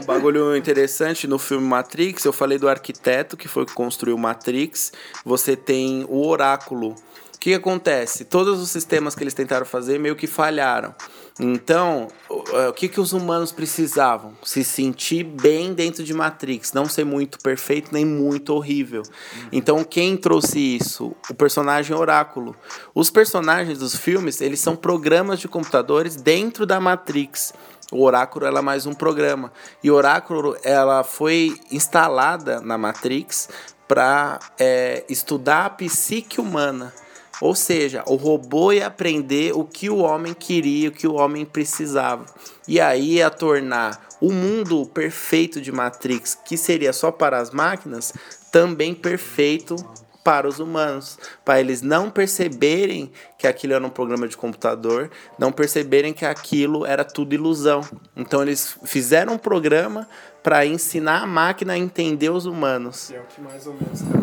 [0.00, 4.92] Um bagulho interessante no filme Matrix, eu falei do arquiteto que foi que construiu Matrix.
[5.24, 6.94] Você tem o oráculo
[7.38, 8.24] o que acontece?
[8.24, 10.92] Todos os sistemas que eles tentaram fazer meio que falharam.
[11.38, 14.36] Então, o que, que os humanos precisavam?
[14.42, 19.04] Se sentir bem dentro de Matrix, não ser muito perfeito nem muito horrível.
[19.52, 21.14] Então, quem trouxe isso?
[21.30, 22.56] O personagem Oráculo.
[22.92, 27.54] Os personagens dos filmes, eles são programas de computadores dentro da Matrix.
[27.92, 29.52] O Oráculo ela é mais um programa.
[29.80, 33.48] E o Oráculo ela foi instalada na Matrix
[33.86, 36.92] para é, estudar a psique humana
[37.40, 41.44] Ou seja, o robô ia aprender o que o homem queria, o que o homem
[41.44, 42.26] precisava.
[42.66, 48.12] E aí ia tornar o mundo perfeito de Matrix, que seria só para as máquinas,
[48.50, 49.76] também perfeito
[50.24, 55.50] para os humanos, para eles não perceberem que aquilo era um programa de computador, não
[55.50, 57.80] perceberem que aquilo era tudo ilusão.
[58.14, 60.06] Então eles fizeram um programa
[60.42, 63.06] para ensinar a máquina a entender os humanos.
[63.08, 64.02] Que é o que mais ou menos.
[64.02, 64.20] Né?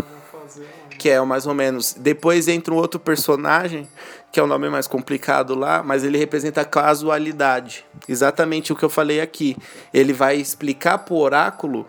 [0.98, 1.94] Que é mais ou menos.
[1.94, 3.88] Depois entra um outro personagem,
[4.32, 7.86] que é o um nome mais complicado lá, mas ele representa a casualidade.
[8.08, 9.56] Exatamente o que eu falei aqui.
[9.94, 11.88] Ele vai explicar pro oráculo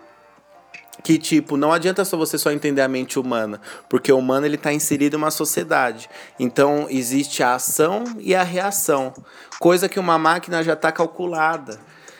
[1.03, 4.55] que tipo não adianta só você só entender a mente humana porque o humano ele
[4.55, 9.13] está inserido em uma sociedade então existe a ação e a reação
[9.59, 11.79] coisa que uma máquina já está calculada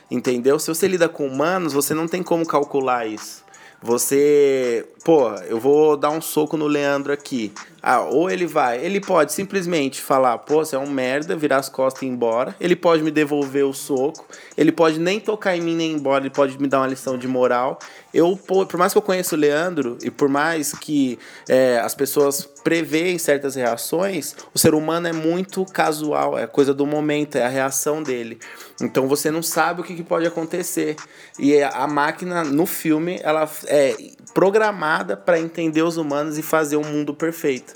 [0.10, 3.44] entendeu se você lida com humanos você não tem como calcular isso
[3.82, 7.54] você pô eu vou dar um soco no Leandro aqui
[7.90, 11.70] ah, ou ele vai, ele pode simplesmente falar, pô, você é um merda, virar as
[11.70, 12.54] costas e ir embora.
[12.60, 14.28] Ele pode me devolver o soco.
[14.58, 17.18] Ele pode nem tocar em mim nem ir embora, ele pode me dar uma lição
[17.18, 17.80] de moral.
[18.14, 21.18] Eu, por mais que eu conheça o Leandro e por mais que
[21.48, 26.86] é, as pessoas preveem certas reações, o ser humano é muito casual, é coisa do
[26.86, 28.38] momento, é a reação dele.
[28.82, 30.98] Então você não sabe o que, que pode acontecer.
[31.40, 33.96] E a máquina no filme, ela é
[34.38, 37.74] programada para entender os humanos e fazer um mundo perfeito.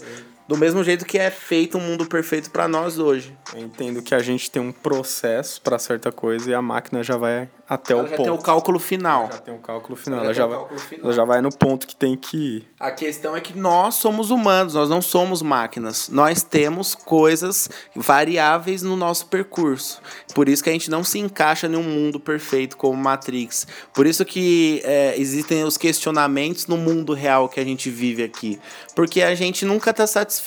[0.52, 3.34] Do mesmo jeito que é feito um mundo perfeito para nós hoje.
[3.54, 7.16] Eu entendo que a gente tem um processo para certa coisa e a máquina já
[7.16, 8.26] vai até ela o já ponto.
[8.26, 9.22] tem o cálculo final.
[9.24, 10.20] Ela já tem o cálculo final.
[10.20, 11.06] Ela Ela, já já tem o vai, cálculo final.
[11.06, 12.68] ela já vai no ponto que tem que ir.
[12.78, 16.10] A questão é que nós somos humanos, nós não somos máquinas.
[16.10, 20.02] Nós temos coisas variáveis no nosso percurso.
[20.36, 23.66] Por isso que a gente não se encaixa em um mundo perfeito como Matrix.
[23.93, 28.60] Por isso que é, existem os questionamentos no mundo real que a gente vive aqui.
[28.93, 30.41] Porque a gente nunca está satisfeito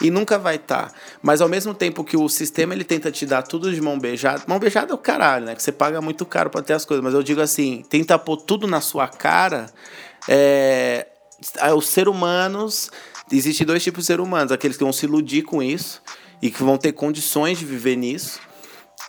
[0.00, 0.90] e nunca vai estar.
[0.90, 0.94] Tá.
[1.20, 4.42] Mas ao mesmo tempo que o sistema ele tenta te dar tudo de mão beijada,
[4.46, 5.54] mão beijada é o caralho, né?
[5.54, 7.02] Que você paga muito caro para ter as coisas.
[7.04, 9.66] Mas eu digo assim, tenta pôr tudo na sua cara.
[10.28, 11.06] É,
[11.76, 12.90] os seres humanos.
[13.30, 16.02] Existem dois tipos de seres humanos: aqueles que vão se iludir com isso
[16.40, 18.40] e que vão ter condições de viver nisso.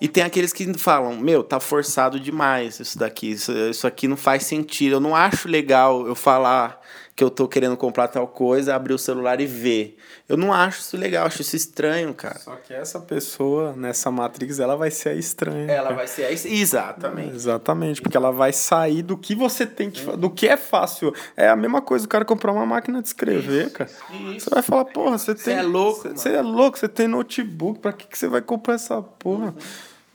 [0.01, 4.17] E tem aqueles que falam, meu, tá forçado demais isso daqui, isso, isso aqui não
[4.17, 4.93] faz sentido.
[4.93, 6.81] Eu não acho legal eu falar
[7.15, 9.97] que eu tô querendo comprar tal coisa, abrir o celular e ver.
[10.27, 12.39] Eu não acho isso legal, acho isso estranho, cara.
[12.39, 15.71] Só que essa pessoa, nessa Matrix, ela vai ser a estranha.
[15.71, 15.95] Ela cara.
[15.95, 16.31] vai ser a...
[16.31, 17.35] Exatamente.
[17.35, 21.13] Exatamente, porque ela vai sair do que você tem que do que é fácil.
[21.37, 23.91] É a mesma coisa o cara comprar uma máquina de escrever, cara.
[24.31, 24.45] Isso.
[24.45, 25.55] Você vai falar, porra, você tem.
[25.55, 29.01] é louco, Você é louco, você tem notebook, pra que, que você vai comprar essa
[29.01, 29.53] porra?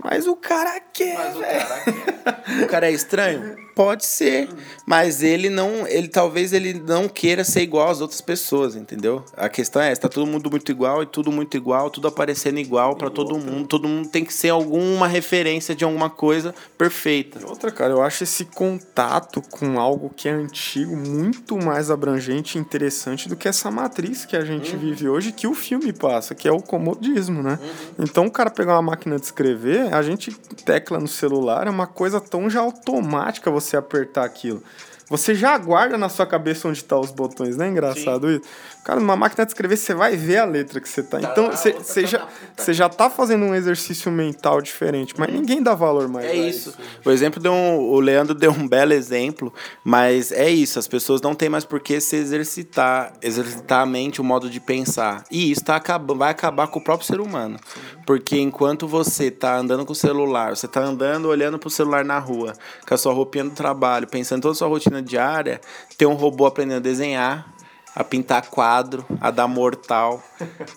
[0.03, 2.65] Mas o cara quer, Mas o cara, quer.
[2.65, 3.57] o cara é estranho?
[3.79, 4.49] Pode ser,
[4.85, 9.25] mas ele não, ele talvez ele não queira ser igual às outras pessoas, entendeu?
[9.37, 12.59] A questão é essa, tá todo mundo muito igual e tudo muito igual, tudo aparecendo
[12.59, 17.39] igual para todo mundo, todo mundo tem que ser alguma referência de alguma coisa perfeita.
[17.47, 22.61] Outra, cara, eu acho esse contato com algo que é antigo muito mais abrangente e
[22.61, 26.49] interessante do que essa matriz que a gente vive hoje, que o filme passa, que
[26.49, 27.61] é o comodismo, né?
[27.97, 30.33] Então, o cara pegar uma máquina de escrever, a gente
[30.65, 34.63] tecla no celular, é uma coisa tão já automática você apertar aquilo.
[35.09, 38.43] Você já guarda na sua cabeça onde estão os botões, não é engraçado isso?
[38.89, 41.21] Cara, numa máquina de escrever, você vai ver a letra que você tá.
[41.21, 45.13] Tá então, você outra você tá já, você já tá fazendo um exercício mental diferente,
[45.19, 46.75] mas ninguém dá valor mais É a isso.
[47.05, 49.53] O exemplo deu um, o Leandro deu um belo exemplo,
[49.85, 50.79] mas é isso.
[50.79, 54.59] As pessoas não têm mais por que se exercitar, exercitar a mente, o modo de
[54.59, 55.23] pensar.
[55.31, 57.61] E isso tá acabando, vai acabar com o próprio ser humano.
[58.07, 62.19] Porque enquanto você tá andando com o celular, você tá andando olhando pro celular na
[62.19, 62.55] rua,
[62.89, 65.61] com a sua roupinha do trabalho, pensando em toda a sua rotina diária,
[65.99, 67.58] tem um robô aprendendo a desenhar,
[67.99, 70.23] a pintar quadro, a dar mortal,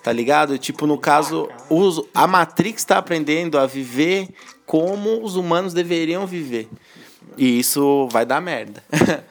[0.01, 0.57] tá ligado?
[0.57, 4.28] Tipo, no caso, os, a Matrix tá aprendendo a viver
[4.65, 6.67] como os humanos deveriam viver.
[7.38, 8.84] E isso vai dar merda.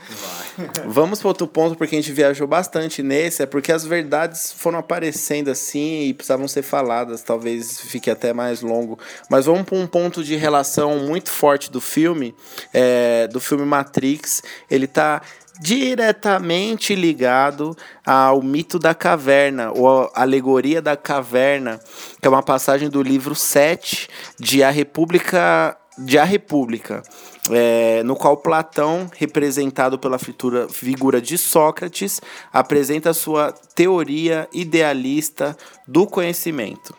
[0.87, 4.79] Vamos para outro ponto, porque a gente viajou bastante nesse, é porque as verdades foram
[4.79, 8.99] aparecendo assim e precisavam ser faladas, talvez fique até mais longo.
[9.29, 12.35] Mas vamos para um ponto de relação muito forte do filme,
[12.73, 14.43] é, do filme Matrix.
[14.71, 15.23] Ele tá
[15.61, 21.79] diretamente ligado ao mito da caverna, ou a alegoria da caverna,
[22.21, 27.03] que é uma passagem do livro 7 de A República de A República,
[27.49, 32.21] é, no qual Platão, representado pela figura, figura de Sócrates,
[32.53, 36.95] apresenta sua teoria idealista do conhecimento.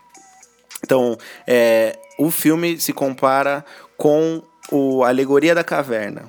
[0.84, 3.64] Então, é, o filme se compara
[3.98, 6.28] com o Alegoria da Caverna.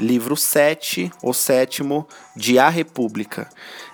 [0.00, 3.48] Livro 7, o sétimo, de A República.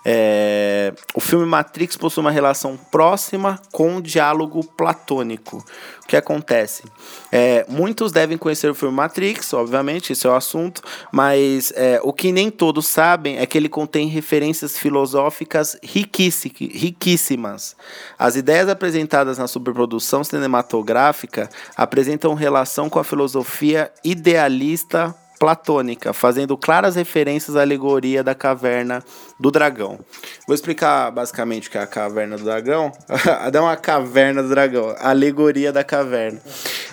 [0.09, 5.65] É, o filme Matrix possui uma relação próxima com o diálogo platônico.
[6.05, 6.85] O que acontece?
[7.33, 10.81] É, muitos devem conhecer o filme Matrix, obviamente, esse é o assunto,
[11.11, 17.75] mas é, o que nem todos sabem é que ele contém referências filosóficas riquíssimas.
[18.17, 26.97] As ideias apresentadas na superprodução cinematográfica apresentam relação com a filosofia idealista platônica, fazendo claras
[26.97, 29.03] referências à alegoria da caverna
[29.39, 29.99] do dragão.
[30.47, 32.93] Vou explicar basicamente o que é a caverna do dragão.
[33.53, 36.41] Dá uma caverna do dragão, a alegoria da caverna.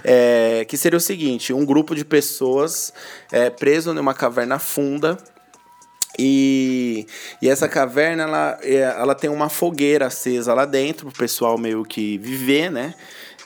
[0.04, 2.94] É, que seria o seguinte: um grupo de pessoas
[3.32, 5.18] é, preso numa caverna funda.
[6.20, 7.08] E,
[7.42, 11.58] e essa caverna ela, é, ela tem uma fogueira acesa lá dentro, para o pessoal
[11.58, 12.94] meio que viver, né?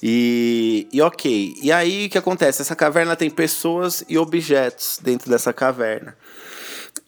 [0.01, 1.55] E, e ok.
[1.61, 2.61] E aí o que acontece?
[2.61, 6.15] Essa caverna tem pessoas e objetos dentro dessa caverna.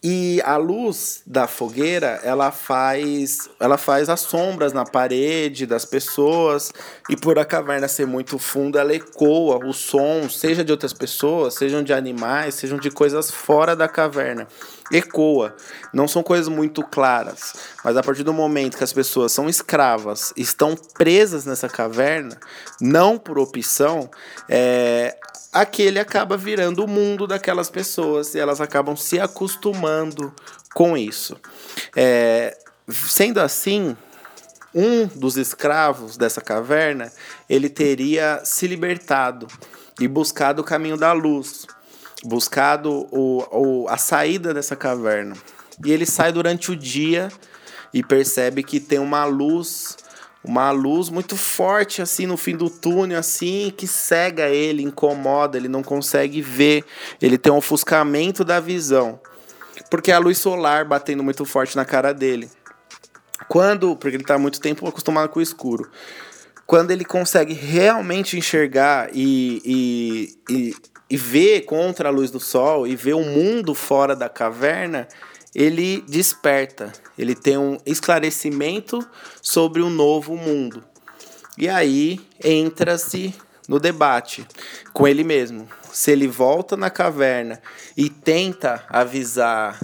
[0.02, 6.72] E a luz da fogueira, ela faz, ela faz as sombras na parede das pessoas,
[7.10, 11.54] e por a caverna ser muito funda, ela ecoa o som, seja de outras pessoas,
[11.54, 14.48] sejam de animais, sejam de coisas fora da caverna.
[14.90, 15.54] Ecoa.
[15.92, 20.32] Não são coisas muito claras, mas a partir do momento que as pessoas são escravas,
[20.36, 22.38] estão presas nessa caverna,
[22.80, 24.10] não por opção,
[24.48, 25.16] é,
[25.52, 30.34] aquele acaba virando o mundo daquelas pessoas e elas acabam se acostumando
[30.74, 31.36] com isso.
[31.96, 32.56] É,
[32.88, 33.96] sendo assim,
[34.74, 37.12] um dos escravos dessa caverna
[37.48, 39.46] ele teria se libertado
[40.00, 41.66] e buscado o caminho da luz,
[42.24, 45.34] buscado o, o, a saída dessa caverna.
[45.84, 47.28] E ele sai durante o dia
[47.92, 49.96] e percebe que tem uma luz
[50.42, 55.68] uma luz muito forte assim no fim do túnel assim que cega ele, incomoda, ele
[55.68, 56.82] não consegue ver,
[57.20, 59.20] ele tem um ofuscamento da visão.
[59.90, 62.50] Porque é a luz solar batendo muito forte na cara dele.
[63.48, 65.90] Quando, porque ele está muito tempo acostumado com o escuro.
[66.66, 70.74] Quando ele consegue realmente enxergar e, e, e,
[71.10, 75.08] e ver contra a luz do sol e ver o mundo fora da caverna,
[75.54, 79.04] ele desperta, ele tem um esclarecimento
[79.42, 80.84] sobre um novo mundo.
[81.58, 83.34] E aí entra-se
[83.68, 84.46] no debate
[84.92, 85.68] com ele mesmo.
[85.92, 87.60] Se ele volta na caverna
[87.96, 89.80] e tenta avisar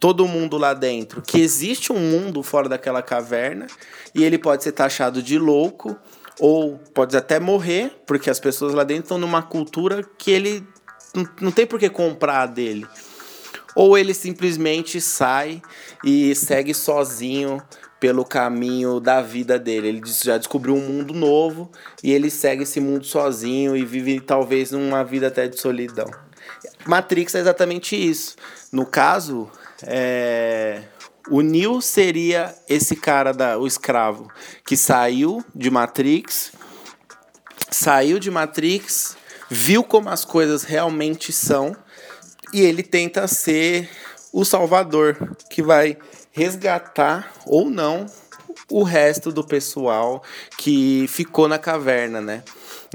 [0.00, 3.66] todo mundo lá dentro que existe um mundo fora daquela caverna
[4.14, 5.96] e ele pode ser taxado de louco
[6.38, 10.66] ou pode até morrer, porque as pessoas lá dentro estão numa cultura que ele
[11.40, 12.86] não, tem por que comprar dele
[13.76, 15.60] ou ele simplesmente sai
[16.02, 17.62] e segue sozinho
[18.00, 19.88] pelo caminho da vida dele.
[19.88, 21.70] Ele já descobriu um mundo novo
[22.02, 26.10] e ele segue esse mundo sozinho e vive talvez numa vida até de solidão.
[26.86, 28.36] Matrix é exatamente isso.
[28.72, 29.50] No caso,
[29.82, 30.82] é...
[31.28, 34.30] o Neo seria esse cara da o escravo
[34.64, 36.52] que saiu de Matrix,
[37.70, 39.16] saiu de Matrix,
[39.50, 41.74] viu como as coisas realmente são
[42.52, 43.88] e ele tenta ser
[44.32, 45.96] o salvador que vai
[46.30, 48.06] resgatar ou não
[48.70, 50.22] o resto do pessoal
[50.56, 52.42] que ficou na caverna, né?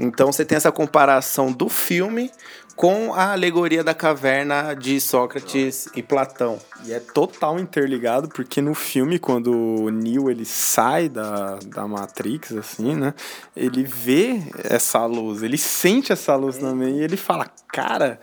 [0.00, 2.30] Então você tem essa comparação do filme
[2.76, 6.58] com a alegoria da caverna de Sócrates e Platão.
[6.84, 12.52] E é total interligado, porque no filme, quando o Neo ele sai da, da Matrix,
[12.52, 13.14] assim, né?
[13.54, 18.18] Ele vê essa luz, ele sente essa luz também, e ele fala, cara,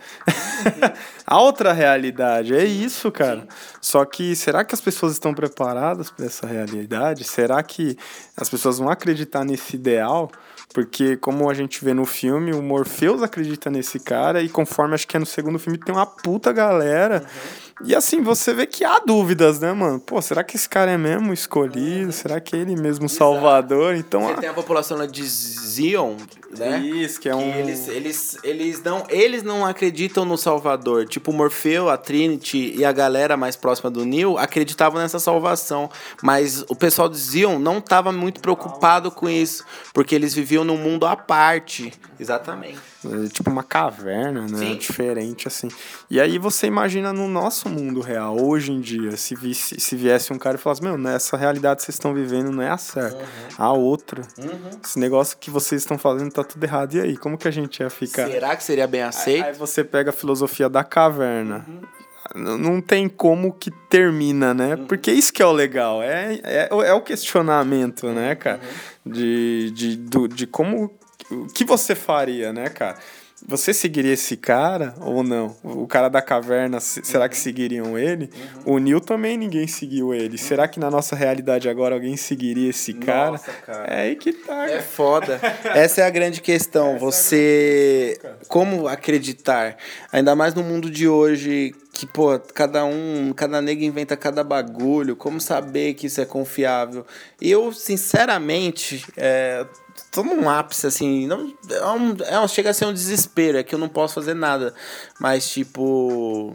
[1.26, 3.40] a outra realidade, é isso, cara.
[3.40, 3.46] Sim.
[3.80, 7.24] Só que será que as pessoas estão preparadas para essa realidade?
[7.24, 7.96] Será que
[8.36, 10.30] as pessoas vão acreditar nesse ideal?
[10.72, 15.06] Porque, como a gente vê no filme, o Morpheus acredita nesse cara, e conforme acho
[15.06, 17.22] que é no segundo filme, tem uma puta galera.
[17.22, 17.69] Uhum.
[17.82, 19.98] E assim, você vê que há dúvidas, né, mano?
[19.98, 22.06] Pô, será que esse cara é mesmo escolhido?
[22.06, 22.12] Uhum.
[22.12, 23.18] Será que é ele mesmo Exato.
[23.18, 23.94] Salvador?
[23.94, 24.36] Então, você a...
[24.36, 26.16] tem a população lá de Zion,
[26.56, 26.78] né?
[26.80, 27.52] Isso, que é um.
[27.52, 31.06] Que eles, eles, eles, não, eles não acreditam no Salvador.
[31.06, 35.88] Tipo, o Morfeu, a Trinity e a galera mais próxima do Neil acreditavam nessa salvação.
[36.22, 39.64] Mas o pessoal de Zion não estava muito preocupado com isso,
[39.94, 41.92] porque eles viviam num mundo à parte.
[42.18, 42.89] Exatamente.
[43.04, 44.58] É tipo uma caverna, né?
[44.58, 44.76] Sim.
[44.76, 45.68] Diferente, assim.
[46.10, 50.32] E aí você imagina no nosso mundo real, hoje em dia, se, visse, se viesse
[50.32, 53.16] um cara e falasse, meu, nessa realidade que vocês estão vivendo não é a certa,
[53.16, 53.24] uhum.
[53.56, 54.22] a outra.
[54.36, 54.70] Uhum.
[54.84, 56.94] Esse negócio que vocês estão fazendo tá tudo errado.
[56.94, 58.26] E aí, como que a gente ia ficar?
[58.26, 59.44] Será que seria bem aceito?
[59.44, 61.64] Aí, aí você pega a filosofia da caverna.
[61.66, 62.00] Uhum
[62.34, 64.74] não tem como que termina, né?
[64.74, 64.86] Uhum.
[64.86, 68.60] Porque isso que é o legal, é, é, é o questionamento, né, cara?
[69.04, 69.12] Uhum.
[69.12, 70.90] De, de, do, de como
[71.30, 72.98] o que você faria, né, cara?
[73.46, 75.56] Você seguiria esse cara ou não?
[75.64, 78.30] O cara da caverna, será que seguiriam ele?
[78.66, 80.36] O Neil também ninguém seguiu ele.
[80.36, 83.32] Será que na nossa realidade agora alguém seguiria esse cara?
[83.32, 83.86] Nossa, cara.
[83.86, 84.68] É aí que tá.
[84.68, 85.40] É foda.
[85.64, 86.98] Essa é a grande questão.
[86.98, 88.20] Você.
[88.46, 89.76] Como acreditar?
[90.12, 95.16] Ainda mais no mundo de hoje, que, pô, cada um, cada nego inventa cada bagulho.
[95.16, 97.06] Como saber que isso é confiável?
[97.40, 99.66] E eu, sinceramente, é,
[100.10, 103.62] tô num ápice, assim, não, é um, é um, chega a ser um desespero, é
[103.62, 104.74] que eu não posso fazer nada.
[105.20, 106.54] Mas, tipo,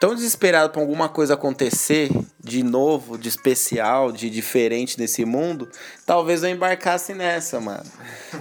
[0.00, 2.10] tão desesperado pra alguma coisa acontecer
[2.42, 5.68] de novo, de especial, de diferente nesse mundo,
[6.04, 7.84] talvez eu embarcasse nessa, mano.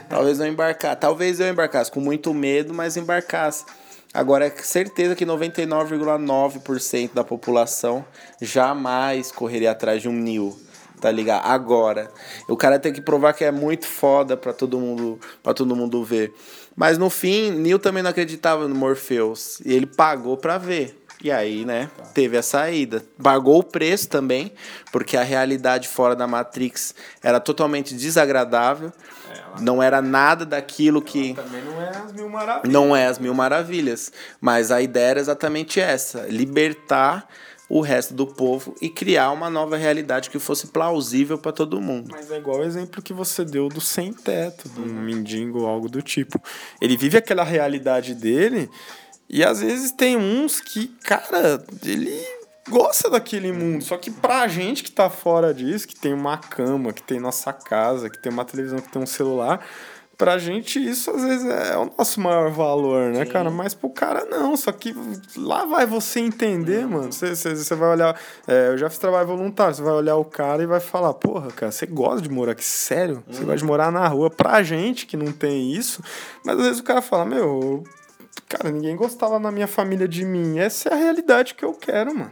[0.10, 3.66] Talvez eu embarcasse, talvez eu embarcasse com muito medo, mas embarcasse.
[4.12, 8.04] Agora, é certeza que 99,9% da população
[8.42, 10.58] jamais correria atrás de um Nil
[11.00, 11.46] tá ligado?
[11.46, 12.12] Agora.
[12.48, 16.04] O cara tem que provar que é muito foda pra todo mundo, pra todo mundo
[16.04, 16.34] ver.
[16.76, 19.60] Mas no fim, Neil também não acreditava no Morpheus.
[19.66, 21.00] E ele pagou pra ver.
[21.22, 22.06] E aí, né, tá.
[22.06, 23.04] teve a saída.
[23.22, 24.54] Pagou o preço também,
[24.90, 28.90] porque a realidade fora da Matrix era totalmente desagradável.
[29.30, 31.34] É, não era nada daquilo que.
[31.34, 32.74] Também não é as mil maravilhas.
[32.74, 34.14] Não é as mil maravilhas.
[34.40, 37.28] Mas a ideia era exatamente essa: libertar
[37.70, 42.10] o resto do povo e criar uma nova realidade que fosse plausível para todo mundo.
[42.12, 45.02] Mas é igual o exemplo que você deu do sem teto, do uhum.
[45.02, 46.42] mendigo, algo do tipo.
[46.82, 48.70] Ele vive aquela realidade dele
[49.30, 52.20] e às vezes tem uns que, cara, ele
[52.68, 53.84] gosta daquele mundo.
[53.84, 57.54] Só que pra gente que tá fora disso, que tem uma cama, que tem nossa
[57.54, 59.64] casa, que tem uma televisão, que tem um celular,
[60.20, 63.32] pra gente isso às vezes é o nosso maior valor, né, Sim.
[63.32, 63.50] cara?
[63.50, 64.94] Mas pro cara não, só que
[65.38, 66.92] lá vai você entender, uhum.
[66.92, 67.14] mano.
[67.14, 68.20] Você, você, você vai olhar.
[68.46, 71.48] É, eu já fiz trabalho voluntário, você vai olhar o cara e vai falar, porra,
[71.52, 72.66] cara, você gosta de morar aqui?
[72.66, 73.24] Sério?
[73.28, 73.70] Você gosta de uhum.
[73.70, 76.04] morar na rua pra gente que não tem isso.
[76.46, 77.86] Mas às vezes o cara fala, meu,
[78.50, 80.60] cara, ninguém gostava na minha família de mim.
[80.60, 82.32] Essa é a realidade que eu quero, mano.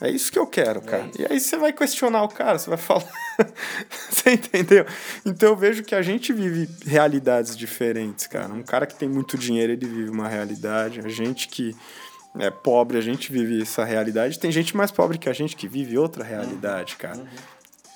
[0.00, 1.08] É isso que eu quero, cara.
[1.18, 3.06] É e aí você vai questionar o cara, você vai falar.
[4.10, 4.84] você entendeu?
[5.24, 8.52] Então eu vejo que a gente vive realidades diferentes, cara.
[8.52, 11.00] Um cara que tem muito dinheiro, ele vive uma realidade.
[11.00, 11.76] A gente que
[12.38, 14.38] é pobre, a gente vive essa realidade.
[14.38, 17.18] Tem gente mais pobre que a gente que vive outra realidade, cara.
[17.18, 17.26] Uhum.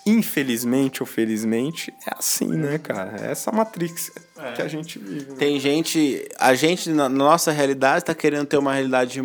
[0.07, 3.17] Infelizmente ou felizmente, é assim, né, cara?
[3.21, 4.53] É essa Matrix é.
[4.53, 5.33] que a gente vive.
[5.33, 5.37] Né?
[5.37, 6.27] Tem gente.
[6.39, 9.21] A gente, na nossa realidade, tá querendo ter uma realidade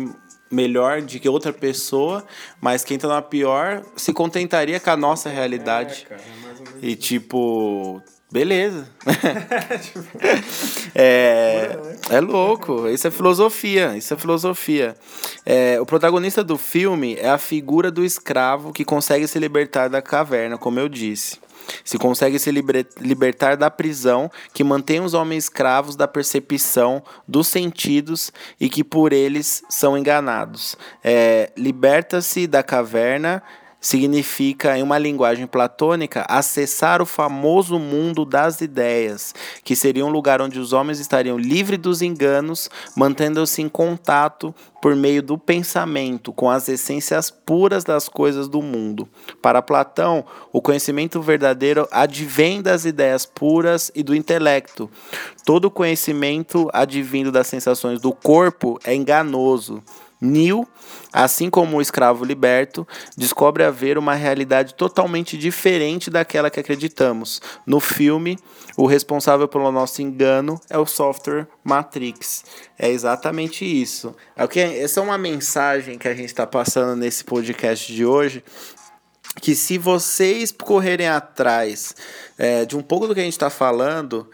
[0.50, 2.24] melhor de que outra pessoa,
[2.60, 6.06] mas quem tá na pior se contentaria com a nossa realidade.
[6.06, 6.22] É, cara,
[6.82, 8.88] é e tipo, beleza.
[10.94, 11.78] é,
[12.10, 14.96] é louco, isso é filosofia, isso é filosofia.
[15.44, 20.00] É, o protagonista do filme é a figura do escravo que consegue se libertar da
[20.00, 21.43] caverna, como eu disse
[21.84, 28.32] se consegue se libertar da prisão que mantém os homens escravos da percepção dos sentidos
[28.60, 30.76] e que por eles são enganados.
[31.02, 33.42] É, Liberta-se da caverna
[33.84, 40.40] significa, em uma linguagem platônica, acessar o famoso mundo das ideias, que seria um lugar
[40.40, 46.48] onde os homens estariam livres dos enganos, mantendo-se em contato por meio do pensamento com
[46.48, 49.06] as essências puras das coisas do mundo.
[49.42, 54.90] Para Platão, o conhecimento verdadeiro advém das ideias puras e do intelecto.
[55.44, 59.82] Todo conhecimento advindo das sensações do corpo é enganoso.
[60.24, 60.66] Neil,
[61.12, 67.40] assim como o escravo liberto, descobre haver uma realidade totalmente diferente daquela que acreditamos.
[67.66, 68.38] No filme,
[68.76, 72.44] o responsável pelo nosso engano é o software Matrix.
[72.78, 74.14] É exatamente isso.
[74.36, 74.44] É
[74.80, 78.42] essa é uma mensagem que a gente está passando nesse podcast de hoje
[79.44, 81.94] que se vocês correrem atrás
[82.38, 84.26] é, de um pouco do que a gente está falando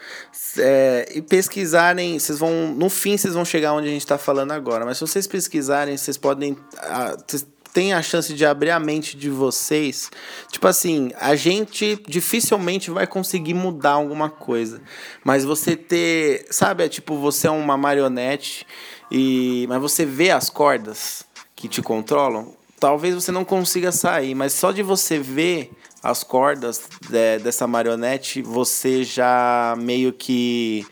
[0.56, 4.52] é, e pesquisarem, vocês vão, no fim vocês vão chegar onde a gente está falando
[4.52, 8.78] agora, mas se vocês pesquisarem, vocês podem, a, vocês têm a chance de abrir a
[8.78, 10.08] mente de vocês.
[10.48, 14.80] Tipo assim, a gente dificilmente vai conseguir mudar alguma coisa,
[15.24, 18.64] mas você ter, sabe, é tipo você é uma marionete
[19.10, 21.24] e, mas você vê as cordas
[21.56, 25.70] que te controlam talvez você não consiga sair, mas só de você ver
[26.02, 30.86] as cordas de, dessa marionete, você já meio que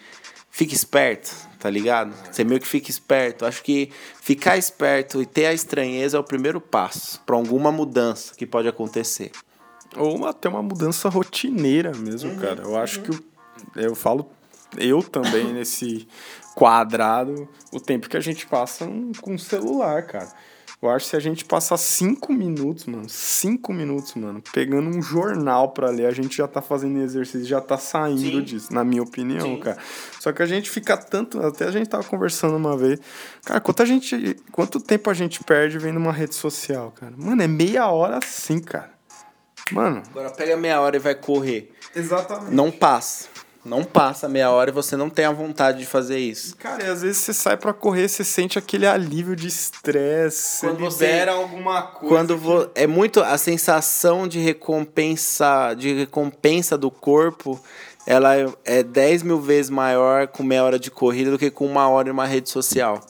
[0.50, 2.12] fica esperto, tá ligado?
[2.30, 3.46] Você meio que fica esperto.
[3.46, 8.34] Acho que ficar esperto e ter a estranheza é o primeiro passo para alguma mudança
[8.36, 9.32] que pode acontecer.
[9.96, 12.62] Ou até uma mudança rotineira mesmo, uhum, cara.
[12.62, 13.18] Eu acho que eu,
[13.76, 14.30] eu falo
[14.76, 16.06] eu também nesse
[16.54, 18.86] quadrado o tempo que a gente passa
[19.22, 20.28] com o celular, cara.
[20.80, 25.02] Eu acho que se a gente passar cinco minutos, mano, cinco minutos, mano, pegando um
[25.02, 28.42] jornal pra ler, a gente já tá fazendo exercício, já tá saindo Sim.
[28.44, 29.58] disso, na minha opinião, Sim.
[29.58, 29.76] cara.
[30.20, 33.00] Só que a gente fica tanto, até a gente tava conversando uma vez,
[33.44, 37.12] cara, quanto a gente, quanto tempo a gente perde vendo uma rede social, cara?
[37.16, 38.92] Mano, é meia hora assim, cara.
[39.72, 41.72] Mano, Agora pega meia hora e vai correr.
[41.94, 42.54] exatamente.
[42.54, 43.28] Não passa.
[43.64, 46.56] Não passa meia hora e você não tem a vontade de fazer isso.
[46.56, 50.78] Cara, e às vezes você sai pra correr, você sente aquele alívio de estresse, Quando
[50.78, 52.14] você você- libera alguma coisa.
[52.14, 52.70] Quando vo...
[52.74, 57.60] é muito a sensação de recompensa, de recompensa do corpo,
[58.06, 61.66] ela é- é 10 mil vezes maior com meia hora de corrida do que com
[61.66, 63.00] uma hora em uma rede social.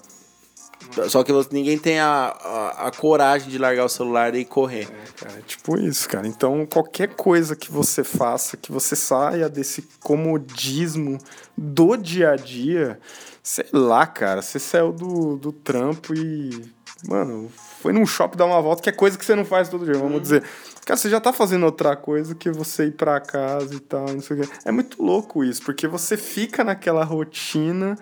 [1.08, 4.88] Só que ninguém tem a, a, a coragem de largar o celular e correr.
[5.16, 6.26] Cara, é tipo isso, cara.
[6.26, 11.18] Então, qualquer coisa que você faça, que você saia desse comodismo
[11.56, 12.98] do dia a dia,
[13.42, 16.70] sei lá, cara, você saiu do, do trampo e,
[17.06, 19.84] mano, foi num shopping dar uma volta, que é coisa que você não faz todo
[19.84, 20.42] dia, vamos dizer.
[20.84, 24.20] Cara, você já tá fazendo outra coisa que você ir pra casa e tal, não
[24.20, 24.48] sei o quê.
[24.64, 27.96] É muito louco isso, porque você fica naquela rotina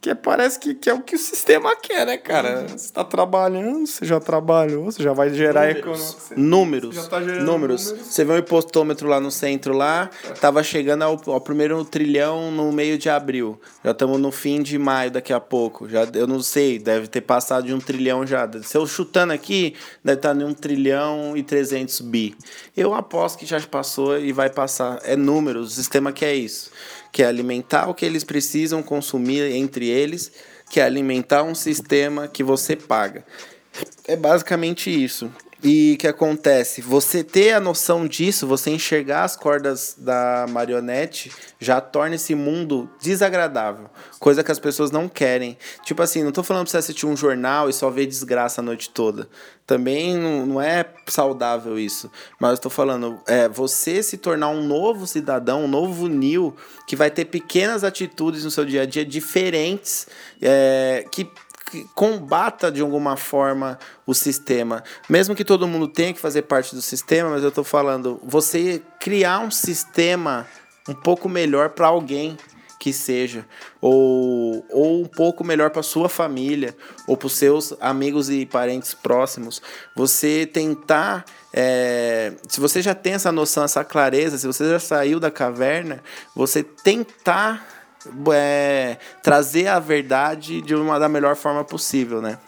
[0.00, 2.66] que parece que, que é o que o sistema quer, né, cara?
[2.68, 6.06] Você tá trabalhando, você já trabalhou, você já vai gerar economia.
[6.36, 6.94] Números.
[6.96, 7.86] Já tá gerando números.
[7.90, 8.06] números.
[8.06, 10.08] Você vê um impostômetro lá no centro lá,
[10.40, 13.60] tava chegando ao, ao primeiro trilhão no meio de abril.
[13.84, 15.86] Já estamos no fim de maio daqui a pouco.
[15.86, 18.48] Já, eu não sei, deve ter passado de um trilhão já.
[18.62, 22.34] Se eu chutando aqui, deve estar em um trilhão e 300 bi.
[22.74, 24.98] Eu aposto que já passou e vai passar.
[25.04, 26.70] É números, o sistema que é isso.
[27.12, 30.30] Que é alimentar o que eles precisam consumir entre eles,
[30.70, 33.24] que é alimentar um sistema que você paga.
[34.06, 35.30] É basicamente isso.
[35.62, 36.80] E que acontece?
[36.80, 42.88] Você ter a noção disso, você enxergar as cordas da marionete, já torna esse mundo
[43.00, 43.90] desagradável.
[44.18, 45.58] Coisa que as pessoas não querem.
[45.84, 48.64] Tipo assim, não tô falando pra você assistir um jornal e só ver desgraça a
[48.64, 49.28] noite toda.
[49.66, 52.10] Também não, não é saudável isso.
[52.40, 56.56] Mas eu tô falando, é você se tornar um novo cidadão, um novo Neo,
[56.86, 60.06] que vai ter pequenas atitudes no seu dia a dia diferentes,
[60.40, 61.30] é, que
[61.70, 64.82] que combata de alguma forma o sistema.
[65.08, 68.82] Mesmo que todo mundo tenha que fazer parte do sistema, mas eu estou falando, você
[68.98, 70.46] criar um sistema
[70.88, 72.36] um pouco melhor para alguém
[72.80, 73.44] que seja,
[73.78, 76.74] ou, ou um pouco melhor para sua família,
[77.06, 79.60] ou para os seus amigos e parentes próximos.
[79.94, 85.20] Você tentar, é, se você já tem essa noção, essa clareza, se você já saiu
[85.20, 86.02] da caverna,
[86.34, 87.79] você tentar
[88.32, 92.38] é, trazer a verdade de uma da melhor forma possível, né?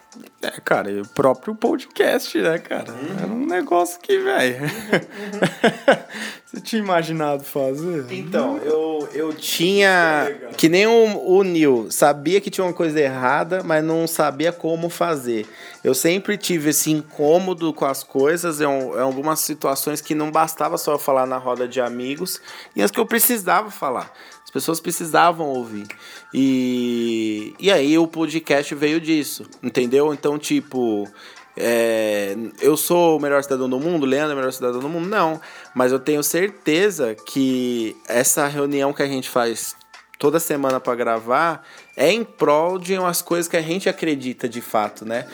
[0.43, 2.93] É, cara, e o próprio podcast, né, cara?
[3.19, 4.59] Era um negócio que, velho.
[6.45, 8.05] Você tinha imaginado fazer?
[8.11, 10.35] Então, eu, eu tinha.
[10.57, 14.89] Que nem o, o Neil, sabia que tinha uma coisa errada, mas não sabia como
[14.89, 15.47] fazer.
[15.83, 20.79] Eu sempre tive esse incômodo com as coisas, em, em algumas situações que não bastava
[20.79, 22.41] só eu falar na roda de amigos,
[22.75, 24.13] e as que eu precisava falar.
[24.45, 25.87] As pessoas precisavam ouvir.
[26.33, 30.13] E, e aí o podcast veio disso, entendeu?
[30.13, 31.09] Então, tipo.
[31.57, 35.09] É, eu sou o melhor cidadão do mundo, Leandro é o melhor cidadão do mundo?
[35.09, 35.41] Não.
[35.75, 39.77] Mas eu tenho certeza que essa reunião que a gente faz
[40.19, 41.67] toda semana para gravar
[41.97, 45.27] é em prol de umas coisas que a gente acredita de fato, né?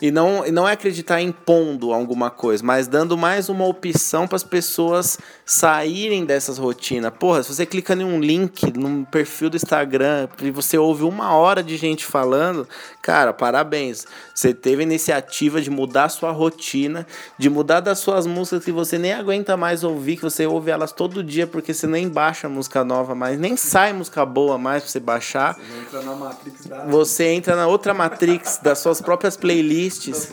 [0.00, 4.36] E não, e não é acreditar impondo alguma coisa, mas dando mais uma opção para
[4.36, 7.12] as pessoas saírem dessas rotinas.
[7.18, 11.34] Porra, se você clica em um link no perfil do Instagram e você ouve uma
[11.34, 12.68] hora de gente falando,
[13.02, 14.06] cara, parabéns.
[14.34, 17.06] Você teve a iniciativa de mudar a sua rotina,
[17.38, 20.92] de mudar das suas músicas que você nem aguenta mais ouvir, que você ouve elas
[20.92, 24.92] todo dia porque você nem baixa música nova mais, nem sai música boa mais pra
[24.92, 25.58] você baixar.
[25.80, 26.84] Entra na Matrix da.
[26.86, 30.28] Você entra na outra Matrix das suas próprias playlists.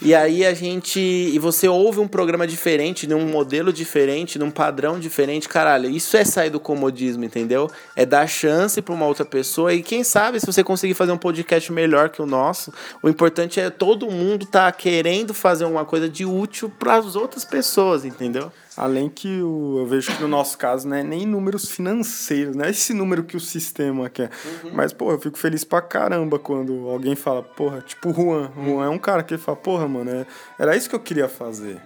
[0.00, 1.00] E aí a gente.
[1.00, 5.48] E você ouve um programa diferente, num modelo diferente, num padrão diferente.
[5.48, 7.70] Caralho, isso é sair do comodismo, entendeu?
[7.94, 9.72] É dar chance pra uma outra pessoa.
[9.72, 13.58] E quem sabe se você conseguir fazer um podcast melhor que o nosso, o importante
[13.58, 18.52] é todo mundo tá querendo fazer uma coisa de útil para as outras pessoas, entendeu?
[18.76, 22.64] Além que o, eu vejo que no nosso caso não é nem números financeiros, não
[22.64, 24.30] é esse número que o sistema quer.
[24.72, 28.50] Mas, pô, eu fico feliz pra caramba quando alguém fala, porra, tipo o Juan.
[28.56, 30.26] O Juan é um cara que fala, porra, mano, é-
[30.58, 31.80] era isso que eu queria fazer.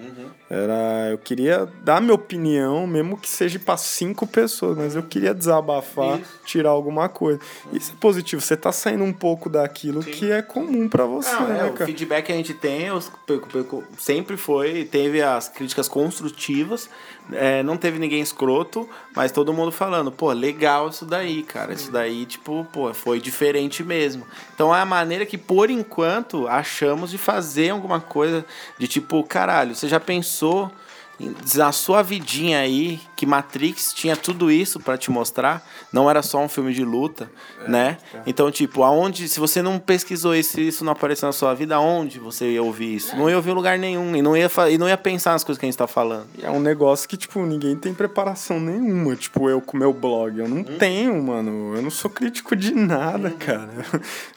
[0.49, 5.33] Era, eu queria dar minha opinião, mesmo que seja pra cinco pessoas, mas eu queria
[5.33, 7.39] desabafar, tirar alguma coisa.
[7.73, 11.47] Isso é positivo, você tá saindo um pouco daquilo que é comum pra você, Não,
[11.47, 11.87] é, né, o cara?
[11.87, 13.11] feedback que a gente tem os-
[13.99, 16.91] sempre foi, teve as críticas construtivas, pessoas,
[17.33, 21.73] é, não teve ninguém escroto, mas todo mundo falando, pô, legal isso daí, cara.
[21.73, 24.27] Isso daí, tipo, pô, foi diferente mesmo.
[24.55, 28.45] Então é a maneira que, por enquanto, achamos de fazer alguma coisa
[28.79, 30.71] de tipo, caralho, você já pensou
[31.55, 35.63] na sua vidinha aí que Matrix tinha tudo isso para te mostrar,
[35.93, 37.31] não era só um filme de luta,
[37.63, 37.99] é, né?
[38.15, 38.23] É.
[38.27, 42.19] Então, tipo, aonde se você não pesquisou isso, isso não apareceu na sua vida, aonde
[42.19, 43.15] você ia ouvir isso?
[43.15, 43.19] É.
[43.19, 45.61] Não ia ouvir em lugar nenhum e não ia e não ia pensar nas coisas
[45.61, 46.29] que a gente tá falando.
[46.43, 50.49] É um negócio que tipo ninguém tem preparação nenhuma, tipo eu com meu blog, eu
[50.49, 50.79] não hum.
[50.79, 51.77] tenho, mano.
[51.77, 53.39] Eu não sou crítico de nada, hum.
[53.39, 53.69] cara.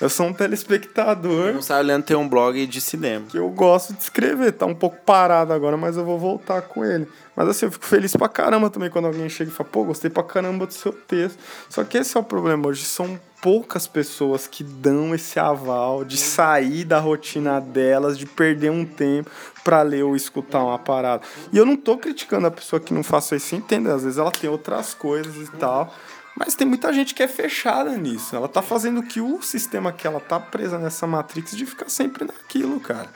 [0.02, 1.48] Eu sou um telespectador.
[1.48, 3.28] Eu não sabe olhando ter um blog de cinema.
[3.30, 6.84] Que eu gosto de escrever, tá um pouco parado agora, mas eu vou voltar com
[6.84, 7.08] ele.
[7.36, 10.10] Mas assim, eu fico feliz pra caramba também quando alguém chega e fala, pô, gostei
[10.10, 11.40] pra caramba do seu texto.
[11.70, 16.16] Só que esse é o problema hoje, são poucas pessoas que dão esse aval de
[16.16, 19.30] sair da rotina delas, de perder um tempo
[19.64, 21.24] para ler ou escutar uma parada.
[21.52, 23.90] E eu não tô criticando a pessoa que não faça isso, entende?
[23.90, 25.94] Às vezes ela tem outras coisas e tal.
[26.36, 28.36] Mas tem muita gente que é fechada nisso.
[28.36, 32.26] Ela tá fazendo que o sistema que ela tá presa nessa Matrix de ficar sempre
[32.26, 33.10] naquilo, cara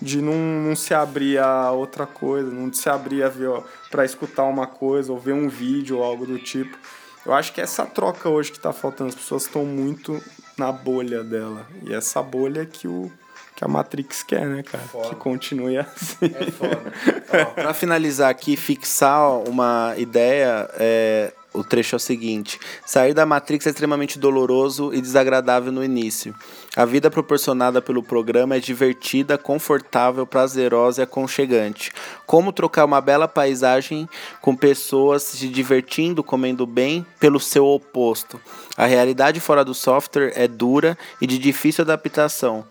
[0.00, 3.50] de não, não se abrir a outra coisa, não se abrir a ver
[3.90, 6.76] para escutar uma coisa ou ver um vídeo ou algo do tipo.
[7.24, 10.22] Eu acho que essa troca hoje que está faltando, as pessoas estão muito
[10.58, 11.66] na bolha dela.
[11.82, 13.10] E essa bolha é que o
[13.56, 14.84] que a Matrix quer, né, cara?
[14.84, 15.08] Foda.
[15.10, 16.26] Que continue assim.
[16.26, 16.82] É foda.
[17.54, 23.66] Para finalizar aqui, fixar uma ideia, é, o trecho é o seguinte: sair da Matrix
[23.66, 26.34] é extremamente doloroso e desagradável no início.
[26.76, 31.92] A vida proporcionada pelo programa é divertida, confortável, prazerosa e aconchegante.
[32.26, 34.08] Como trocar uma bela paisagem
[34.42, 38.40] com pessoas se divertindo, comendo bem, pelo seu oposto.
[38.76, 42.64] A realidade fora do software é dura e de difícil adaptação.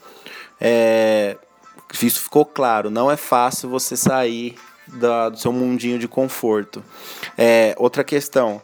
[0.60, 1.38] É...
[2.02, 4.56] Isso ficou claro, não é fácil você sair
[4.88, 6.84] da, do seu mundinho de conforto.
[7.38, 8.62] É, outra questão.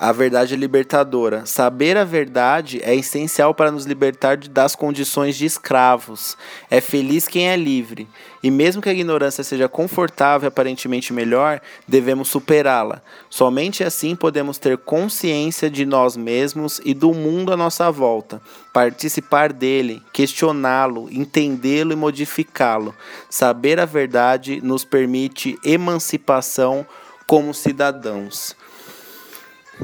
[0.00, 1.44] A verdade é libertadora.
[1.44, 6.36] Saber a verdade é essencial para nos libertar das condições de escravos.
[6.70, 8.06] É feliz quem é livre.
[8.40, 13.02] E mesmo que a ignorância seja confortável e aparentemente melhor, devemos superá-la.
[13.28, 18.40] Somente assim podemos ter consciência de nós mesmos e do mundo à nossa volta,
[18.72, 22.94] participar dele, questioná-lo, entendê-lo e modificá-lo.
[23.28, 26.86] Saber a verdade nos permite emancipação
[27.26, 28.54] como cidadãos.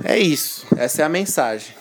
[0.02, 0.66] É isso.
[0.76, 1.74] Essa é a mensagem.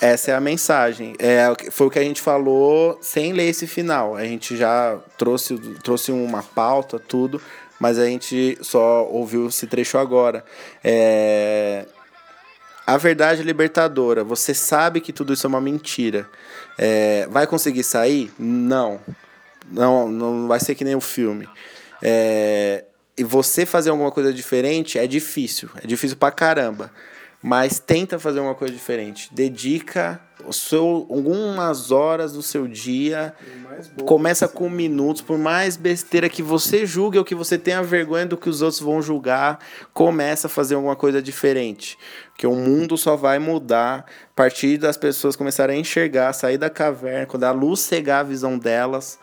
[0.00, 1.14] Essa é a mensagem.
[1.18, 4.16] É, foi o que a gente falou sem ler esse final.
[4.16, 7.40] A gente já trouxe, trouxe uma pauta, tudo,
[7.78, 10.44] mas a gente só ouviu esse trecho agora.
[10.82, 11.86] É,
[12.86, 14.24] a verdade é libertadora.
[14.24, 16.28] Você sabe que tudo isso é uma mentira.
[16.78, 18.32] É, vai conseguir sair?
[18.38, 19.00] Não.
[19.70, 21.48] Não, não vai ser que nem o filme.
[22.02, 22.84] É,
[23.16, 25.68] e você fazer alguma coisa diferente é difícil.
[25.82, 26.90] É difícil pra caramba
[27.42, 29.32] mas tenta fazer uma coisa diferente.
[29.32, 30.20] Dedica
[30.50, 33.34] seu, algumas horas do seu dia,
[34.06, 38.36] começa com minutos, por mais besteira que você julgue ou que você tenha vergonha do
[38.36, 39.58] que os outros vão julgar,
[39.92, 41.98] começa a fazer alguma coisa diferente.
[42.30, 46.70] Porque o mundo só vai mudar a partir das pessoas começarem a enxergar, sair da
[46.70, 49.18] caverna, quando a luz cegar a visão delas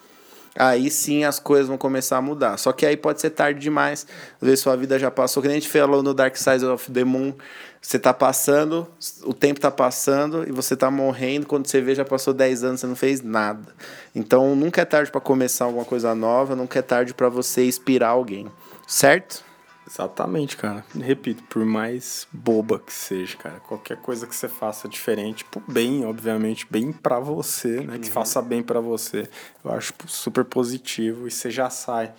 [0.57, 2.57] aí sim as coisas vão começar a mudar.
[2.57, 4.07] Só que aí pode ser tarde demais.
[4.41, 6.91] Às vezes sua vida já passou, que nem a gente falou no Dark Side of
[6.91, 7.34] the Moon.
[7.82, 8.88] Você tá passando,
[9.24, 11.46] o tempo tá passando e você tá morrendo.
[11.46, 13.74] Quando você vê, já passou 10 anos, você não fez nada.
[14.14, 18.10] Então nunca é tarde para começar alguma coisa nova, nunca é tarde para você inspirar
[18.10, 18.48] alguém.
[18.88, 19.46] Certo?
[19.90, 20.84] Exatamente, cara.
[21.00, 26.06] Repito, por mais boba que seja, cara, qualquer coisa que você faça diferente, por bem,
[26.06, 28.14] obviamente, bem para você, né, que uhum.
[28.14, 29.30] faça bem para você,
[29.64, 32.14] eu acho super positivo e você já sai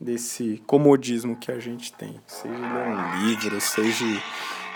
[0.00, 2.18] desse comodismo que a gente tem.
[2.26, 4.04] Seja ler um livro, seja,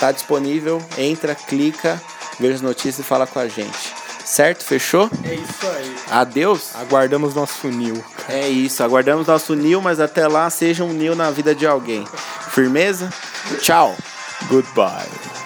[0.00, 2.00] tá disponível, entra, clica,
[2.40, 4.05] veja as notícias e fala com a gente.
[4.26, 4.64] Certo?
[4.64, 5.08] Fechou?
[5.24, 5.96] É isso aí.
[6.10, 6.74] Adeus?
[6.74, 8.04] Aguardamos nosso Nil.
[8.28, 12.04] É isso, aguardamos nosso Nil, mas até lá seja um Nil na vida de alguém.
[12.50, 13.08] Firmeza?
[13.60, 13.96] Tchau!
[14.48, 15.45] Goodbye.